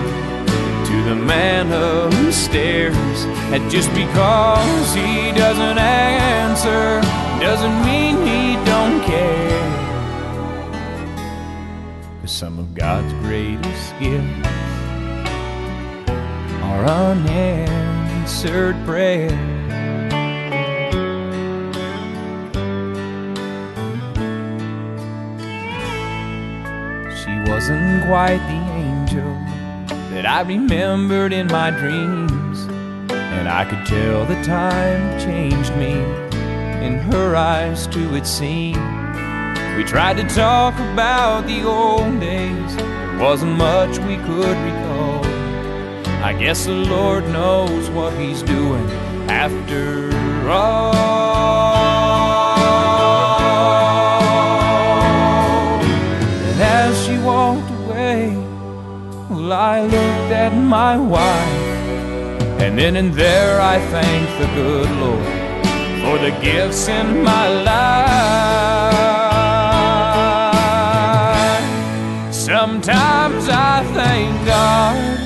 to 0.88 0.96
the 1.04 1.14
man 1.14 1.70
upstairs, 1.70 3.18
and 3.52 3.70
just 3.70 3.92
because 3.92 4.94
he 4.94 5.30
doesn't 5.32 5.76
answer 5.76 7.02
doesn't 7.38 7.84
mean 7.84 8.16
he 8.26 8.56
don't 8.64 9.02
care. 9.04 9.68
'Cause 12.22 12.32
some 12.32 12.58
of 12.58 12.74
God's 12.74 13.12
greatest 13.24 13.92
gifts 14.00 14.48
are 16.62 16.86
unanswered 16.86 18.76
prayers. 18.86 19.49
Wasn't 27.50 28.04
quite 28.06 28.38
the 28.46 28.62
angel 28.74 29.34
that 30.12 30.24
I 30.24 30.42
remembered 30.42 31.32
in 31.32 31.48
my 31.48 31.72
dreams. 31.72 32.60
And 33.10 33.48
I 33.48 33.64
could 33.64 33.84
tell 33.86 34.24
the 34.24 34.40
time 34.44 35.18
changed 35.18 35.74
me. 35.74 35.94
In 36.86 36.98
her 37.10 37.34
eyes, 37.34 37.88
too, 37.88 38.14
it 38.14 38.24
seemed. 38.24 38.76
We 39.76 39.82
tried 39.82 40.16
to 40.18 40.28
talk 40.32 40.74
about 40.92 41.48
the 41.48 41.64
old 41.64 42.20
days. 42.20 42.76
There 42.76 43.18
wasn't 43.18 43.56
much 43.58 43.98
we 43.98 44.16
could 44.18 44.56
recall. 44.68 45.24
I 46.22 46.32
guess 46.38 46.66
the 46.66 46.72
Lord 46.72 47.24
knows 47.30 47.90
what 47.90 48.12
He's 48.16 48.42
doing 48.42 48.88
after 49.28 50.08
all. 50.48 51.79
I 59.52 59.82
looked 59.82 60.32
at 60.32 60.54
my 60.54 60.96
wife, 60.96 62.60
and 62.62 62.78
then 62.78 62.96
and 62.96 63.12
there 63.12 63.60
I 63.60 63.78
thanked 63.90 64.38
the 64.38 64.46
good 64.54 64.90
Lord 64.98 65.40
for 66.02 66.18
the 66.18 66.30
gifts 66.40 66.88
in 66.88 67.22
my 67.22 67.48
life. 67.70 69.10
Sometimes 72.32 73.48
I 73.48 73.84
thank 73.94 74.46
God 74.46 75.18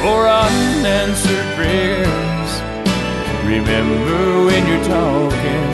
for 0.00 0.26
unanswered 0.26 1.54
prayers. 1.56 2.50
Remember 3.44 4.44
when 4.46 4.66
you're 4.66 4.84
talking 4.84 5.66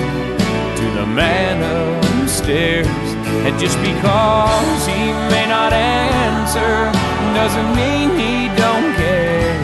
to 0.78 0.86
the 0.98 1.06
man 1.06 1.56
upstairs. 1.62 3.05
And 3.46 3.56
just 3.60 3.78
because 3.78 4.86
he 4.86 5.12
may 5.30 5.46
not 5.46 5.72
answer 5.72 6.90
doesn't 7.32 7.76
mean 7.76 8.10
he 8.18 8.48
don't 8.56 8.92
care. 8.96 9.54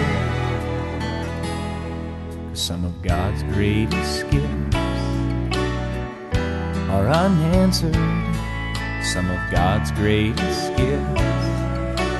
Some 2.54 2.84
of 2.84 3.02
God's 3.02 3.42
greatest 3.42 4.30
gifts 4.30 4.76
are 6.90 7.08
unanswered. 7.08 7.96
Some 9.04 9.28
of 9.28 9.50
God's 9.50 9.90
greatest 9.90 10.76
gifts 10.76 11.20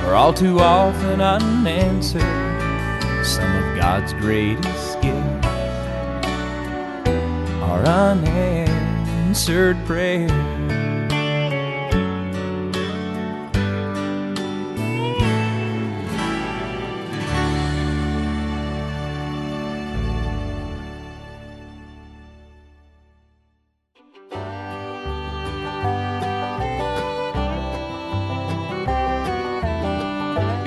are 0.03 0.15
all 0.15 0.33
too 0.33 0.59
often 0.59 1.21
unanswered. 1.21 2.21
Some 3.25 3.55
of 3.55 3.77
God's 3.77 4.11
greatest 4.15 5.01
gifts 5.01 5.47
are 7.61 7.85
unanswered 7.85 9.77
prayers. 9.85 10.52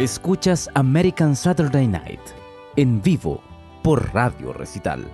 Escuchas 0.06 0.68
American 0.76 1.34
Saturday 1.34 1.88
Night 1.88 2.20
en 2.76 3.02
vivo 3.02 3.42
por 3.82 4.14
Radio 4.14 4.52
Recital. 4.52 5.04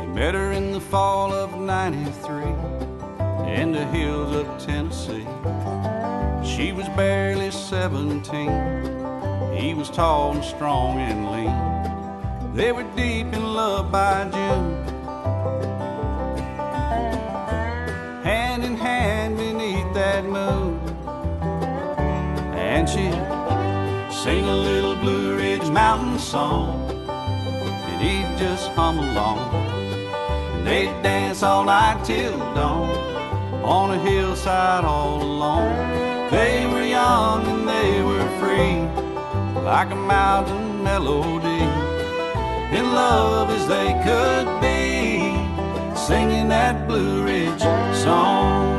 He 0.00 0.06
met 0.06 0.32
her 0.32 0.52
in 0.52 0.72
the 0.72 0.80
fall 0.80 1.34
of 1.34 1.60
93 1.60 2.44
in 3.46 3.72
the 3.72 3.84
hills 3.92 4.34
of 4.34 4.46
Tennessee. 4.56 5.26
She 6.42 6.72
was 6.72 6.88
barely 6.96 7.50
17. 7.50 8.48
He 9.54 9.74
was 9.74 9.90
tall 9.90 10.32
and 10.32 10.42
strong 10.42 10.98
and 10.98 11.30
lean. 11.30 12.54
They 12.54 12.72
were 12.72 12.86
deep 12.96 13.34
in 13.34 13.52
love 13.52 13.92
by 13.92 14.30
June. 14.32 14.93
And 22.76 22.88
she'd 22.88 23.14
sing 24.12 24.44
a 24.44 24.56
little 24.56 24.96
Blue 24.96 25.36
Ridge 25.36 25.68
Mountain 25.70 26.18
song. 26.18 26.90
And 27.88 28.02
he'd 28.02 28.38
just 28.38 28.68
hum 28.70 28.98
along. 28.98 29.38
And 30.54 30.66
they'd 30.66 31.02
dance 31.02 31.42
all 31.42 31.64
night 31.64 32.04
till 32.04 32.36
dawn 32.54 32.90
on 33.64 33.92
a 33.92 33.98
hillside 33.98 34.84
all 34.84 35.22
alone. 35.22 36.30
They 36.30 36.66
were 36.66 36.82
young 36.82 37.46
and 37.46 37.68
they 37.68 38.02
were 38.02 38.28
free, 38.40 38.82
like 39.62 39.90
a 39.90 39.96
mountain 39.96 40.82
melody. 40.82 41.64
In 42.76 42.92
love 42.92 43.50
as 43.50 43.68
they 43.68 43.92
could 44.02 44.46
be, 44.60 45.36
singing 45.96 46.48
that 46.48 46.88
Blue 46.88 47.24
Ridge 47.24 47.62
song. 48.02 48.73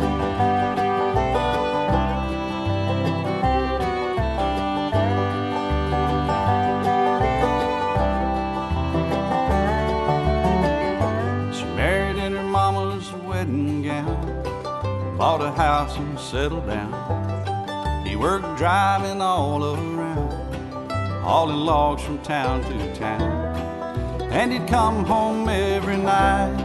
Bought 15.38 15.48
a 15.48 15.52
house 15.52 15.98
and 15.98 16.18
settled 16.18 16.66
down. 16.66 18.06
He 18.06 18.16
worked 18.16 18.58
driving 18.58 19.22
all 19.22 19.76
around, 19.76 20.32
hauling 21.24 21.58
logs 21.58 22.04
from 22.04 22.20
town 22.20 22.64
to 22.64 22.96
town. 22.96 23.32
And 24.32 24.54
he'd 24.54 24.66
come 24.68 25.04
home 25.04 25.50
every 25.50 25.98
night. 25.98 26.56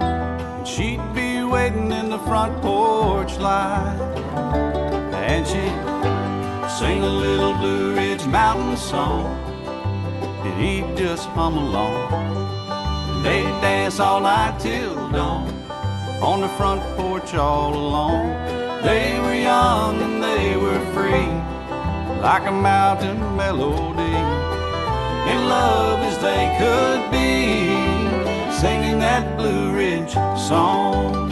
And 0.00 0.68
she'd 0.68 1.02
be 1.14 1.42
waiting 1.42 1.90
in 1.90 2.10
the 2.10 2.18
front 2.20 2.62
porch 2.62 3.36
light. 3.38 3.98
And 5.14 5.44
she'd 5.44 6.70
sing 6.78 7.02
a 7.02 7.14
little 7.24 7.54
Blue 7.54 7.96
Ridge 7.96 8.24
Mountain 8.26 8.76
song. 8.76 9.26
And 10.44 10.62
he'd 10.62 10.96
just 10.96 11.26
hum 11.30 11.58
along. 11.58 13.24
They'd 13.24 13.60
dance 13.60 13.98
all 13.98 14.20
night 14.20 14.60
till 14.60 14.94
dawn 15.10 15.63
on 16.24 16.40
the 16.40 16.48
front 16.48 16.80
porch 16.96 17.34
all 17.34 17.74
alone. 17.74 18.32
They 18.82 19.20
were 19.20 19.34
young 19.34 20.00
and 20.00 20.22
they 20.22 20.56
were 20.56 20.80
free, 20.94 21.28
like 22.22 22.46
a 22.46 22.52
mountain 22.52 23.20
melody. 23.36 24.18
In 25.32 25.40
love 25.48 26.00
as 26.00 26.16
they 26.28 26.44
could 26.60 27.02
be, 27.10 27.68
singing 28.58 28.98
that 29.00 29.36
Blue 29.36 29.74
Ridge 29.76 30.14
song. 30.48 31.23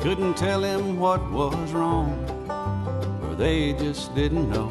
Couldn't 0.00 0.34
tell 0.34 0.62
him 0.64 0.98
what 0.98 1.20
was 1.30 1.72
wrong, 1.72 2.08
or 3.22 3.34
they 3.34 3.74
just 3.74 4.14
didn't 4.14 4.48
know. 4.48 4.70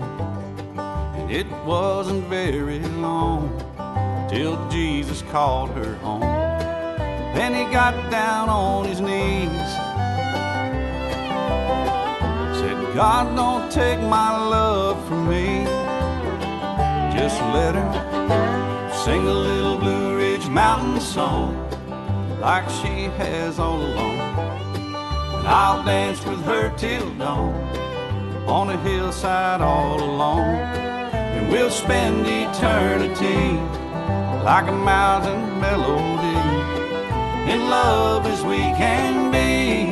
And 1.16 1.30
it 1.32 1.46
wasn't 1.66 2.26
very 2.26 2.80
long 2.80 3.48
till 4.28 4.58
Jesus 4.70 5.22
called 5.32 5.70
her 5.72 5.94
home. 5.98 6.22
Then 6.22 7.54
he 7.54 7.72
got 7.72 7.94
down 8.10 8.50
on 8.50 8.86
his 8.86 9.02
knees, 9.02 9.70
said, 12.60 12.96
God, 12.96 13.36
don't 13.36 13.72
take 13.72 14.00
my 14.00 14.32
love 14.36 14.98
from 15.08 15.30
me. 15.30 15.64
Just 17.16 17.40
let 17.54 17.76
her 17.76 18.92
sing 19.06 19.28
a 19.28 19.34
little 19.34 19.78
Blue 19.78 20.18
Ridge 20.18 20.48
Mountain 20.48 21.00
song 21.00 21.54
like 22.42 22.68
she 22.82 23.12
has 23.20 23.60
all 23.60 23.80
along. 23.80 24.09
I'll 25.52 25.84
dance 25.84 26.24
with 26.26 26.44
her 26.46 26.70
till 26.78 27.10
dawn 27.16 27.56
on 28.48 28.70
a 28.70 28.78
hillside 28.82 29.62
all 29.62 30.00
alone. 30.00 30.62
And 31.36 31.52
we'll 31.52 31.72
spend 31.72 32.28
eternity 32.28 33.58
like 34.44 34.68
a 34.68 34.72
mountain 34.72 35.60
melody 35.60 36.38
in 37.52 37.68
love 37.68 38.28
as 38.28 38.44
we 38.44 38.60
can 38.78 39.32
be, 39.32 39.90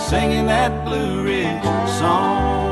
singing 0.00 0.46
that 0.46 0.86
Blue 0.86 1.24
Ridge 1.24 1.62
song. 1.98 2.69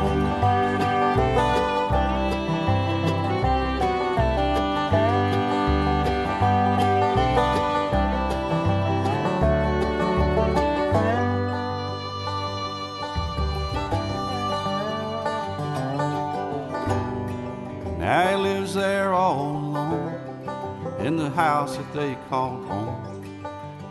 The 21.29 21.35
house 21.35 21.77
that 21.77 21.93
they 21.93 22.17
call 22.31 22.63
home. 22.65 23.45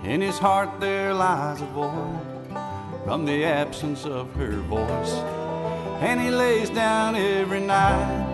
In 0.03 0.21
his 0.21 0.39
heart 0.39 0.79
there 0.79 1.13
lies 1.13 1.61
a 1.61 1.65
void 1.65 2.19
from 3.03 3.25
the 3.25 3.45
absence 3.45 4.05
of 4.05 4.33
her 4.35 4.53
voice. 4.61 5.13
And 6.01 6.19
he 6.19 6.31
lays 6.31 6.69
down 6.69 7.15
every 7.15 7.59
night 7.59 8.25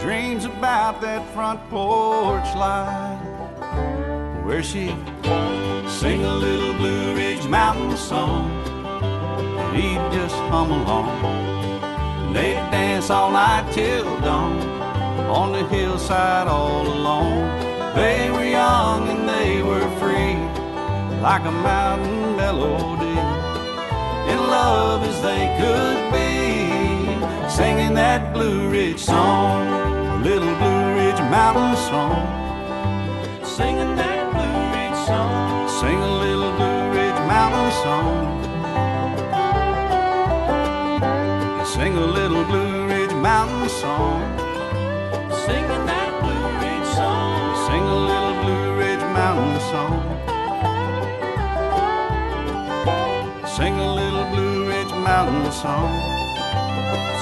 dreams 0.00 0.44
about 0.44 1.00
that 1.00 1.22
front 1.34 1.60
porch 1.70 2.50
light 2.54 3.20
where 4.44 4.62
she 4.62 4.86
sing 6.00 6.24
a 6.24 6.34
little 6.34 6.74
Blue 6.74 7.14
Ridge 7.14 7.46
Mountain 7.46 7.96
song. 7.96 8.50
and 9.58 9.76
He'd 9.76 10.18
just 10.18 10.36
hum 10.50 10.70
along. 10.70 12.32
They'd 12.32 12.70
dance 12.70 13.10
all 13.10 13.30
night 13.30 13.70
till 13.72 14.04
dawn 14.20 14.73
on 15.44 15.52
the 15.52 15.66
hillside 15.68 16.48
all 16.48 16.86
alone. 16.86 17.44
They 17.94 18.30
were 18.30 18.48
young 18.62 19.08
and 19.08 19.28
they 19.28 19.62
were 19.62 19.86
free, 20.00 20.36
like 21.20 21.44
a 21.44 21.52
mountain 21.52 22.36
melody. 22.36 23.18
In 24.32 24.38
love 24.58 25.02
as 25.10 25.18
they 25.28 25.44
could 25.60 26.00
be, 26.16 26.32
singing 27.58 27.92
that 27.94 28.32
Blue 28.32 28.70
Ridge 28.70 29.00
song, 29.00 29.68
a 30.16 30.24
little 30.28 30.54
Blue 30.60 30.84
Ridge 30.98 31.22
Mountain 31.36 31.76
song 31.90 32.40
singing 33.44 33.94
that 33.94 34.22
Blue 34.34 34.60
Ridge 34.74 35.00
song. 35.06 35.68
Sing 35.80 35.98
a 36.10 36.14
little 36.24 36.52
Blue 36.58 36.84
Ridge 36.96 37.20
Mountain 37.32 37.70
song. 37.84 38.16
Sing 41.74 41.92
a 41.96 42.06
little 42.18 42.44
Blue 42.44 42.86
Ridge 42.88 43.14
Mountain 43.28 43.68
song. 43.68 44.33
Mountain 49.34 49.60
song. 49.62 49.98
Sing 53.44 53.74
a 53.74 53.94
little 53.94 54.26
Blue 54.26 54.68
Ridge 54.68 54.92
Mountain 54.92 55.50
song. 55.50 55.90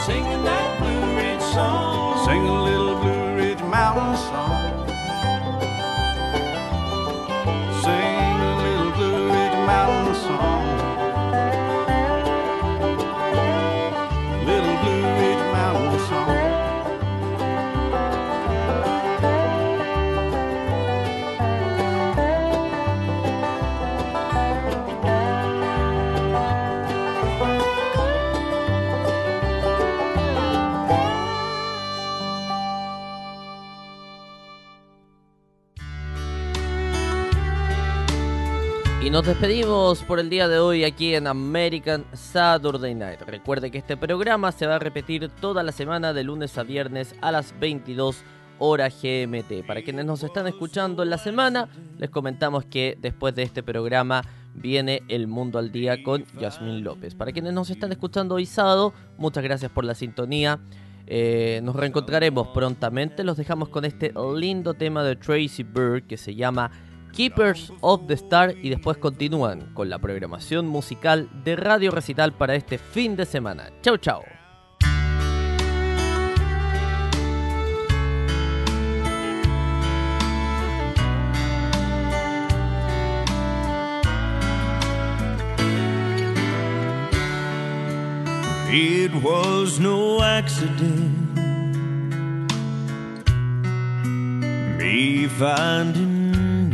Singing 0.05 0.45
that 0.45 0.79
Blue 0.79 1.17
Ridge 1.17 1.41
song. 1.41 2.27
Sing 2.27 2.47
a 2.47 2.63
little 2.65 3.01
Blue 3.01 3.37
Ridge 3.37 3.63
Mountain 3.63 4.17
song. 4.17 4.42
Nos 39.13 39.27
despedimos 39.27 40.03
por 40.05 40.19
el 40.19 40.31
día 40.31 40.49
de 40.49 40.59
hoy 40.59 40.85
aquí 40.85 41.15
en 41.15 41.27
American 41.27 42.07
Saturday 42.15 42.95
Night. 42.95 43.21
Recuerde 43.21 43.71
que 43.71 43.77
este 43.77 43.99
programa 43.99 44.53
se 44.53 44.67
va 44.67 44.77
a 44.77 44.79
repetir 44.79 45.29
toda 45.29 45.63
la 45.63 45.71
semana 45.71 46.15
de 46.15 46.25
lunes 46.25 46.57
a 46.57 46.63
viernes 46.63 47.15
a 47.21 47.31
las 47.31 47.55
22 47.61 48.23
horas 48.59 48.95
GMT. 49.03 49.67
Para 49.67 49.83
quienes 49.83 50.07
nos 50.07 50.23
están 50.23 50.47
escuchando 50.47 51.03
en 51.03 51.11
la 51.11 51.19
semana, 51.19 51.69
les 51.99 52.09
comentamos 52.09 52.65
que 52.65 52.97
después 53.03 53.35
de 53.35 53.43
este 53.43 53.63
programa 53.63 54.23
viene 54.55 55.03
El 55.09 55.27
Mundo 55.27 55.59
al 55.59 55.71
Día 55.73 56.03
con 56.03 56.25
Yasmín 56.41 56.83
López. 56.83 57.15
Para 57.15 57.33
quienes 57.33 57.53
nos 57.53 57.69
están 57.69 57.93
escuchando 57.93 58.37
hoy 58.37 58.47
sábado, 58.47 58.95
muchas 59.19 59.45
gracias 59.45 59.71
por 59.71 59.85
la 59.85 59.95
sintonía. 59.95 60.59
Eh, 61.07 61.61
nos 61.63 61.77
reencontraremos 61.77 62.49
prontamente. 62.49 63.25
Los 63.25 63.37
dejamos 63.37 63.69
con 63.69 63.85
este 63.85 64.15
lindo 64.35 64.73
tema 64.73 65.05
de 65.05 65.17
Tracy 65.17 65.65
Bird 65.65 66.07
que 66.07 66.17
se 66.17 66.35
llama 66.35 66.71
Keepers 67.13 67.73
of 67.81 68.07
the 68.07 68.15
Star 68.15 68.55
y 68.63 68.71
después 68.71 68.97
continúan 68.97 69.73
con 69.75 69.91
la 69.91 69.99
programación 69.99 70.67
musical 70.67 71.29
de 71.45 71.57
Radio 71.57 71.91
Recital 71.91 72.33
para 72.33 72.55
este 72.55 72.79
fin 72.79 73.17
de 73.17 73.27
semana. 73.27 73.71
Chau 73.83 73.99
chau. 73.99 74.23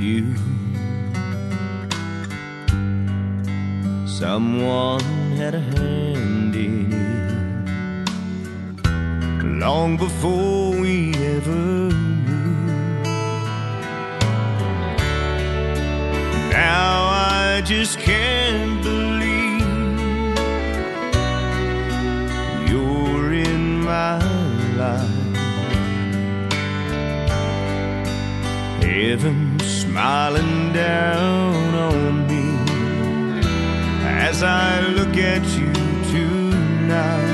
You. 0.08 0.34
Someone 4.06 5.00
had 5.40 5.54
a 5.54 5.60
hand 5.60 6.54
in 6.56 6.92
it 6.92 7.28
long 9.64 9.96
before 9.96 10.70
we 10.82 11.14
ever 11.36 11.90
knew. 12.26 12.54
Now 16.50 16.90
I 17.44 17.62
just 17.64 17.98
can't 17.98 18.82
believe 18.82 19.60
you're 22.70 23.32
in 23.32 23.84
my 23.84 24.18
life. 24.82 25.16
Heaven 28.82 29.47
smiling 29.98 30.72
down 30.72 31.74
on 31.74 32.24
me 32.28 32.46
as 34.06 34.44
I 34.44 34.78
look 34.90 35.16
at 35.16 35.44
you 35.58 35.72
tonight. 36.12 37.27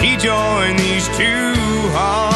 He 0.00 0.16
joined 0.16 0.78
these 0.78 1.06
two 1.08 1.54
hearts. 1.92 2.29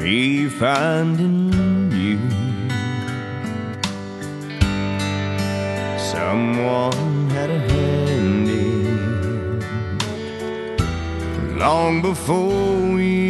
Me 0.00 0.48
finding 0.48 1.52
you. 1.92 2.18
Someone 5.98 7.28
had 7.30 7.50
a 7.50 7.58
hand 7.58 8.48
in 8.48 8.88
long 11.58 12.00
before 12.00 12.94
we 12.94 13.29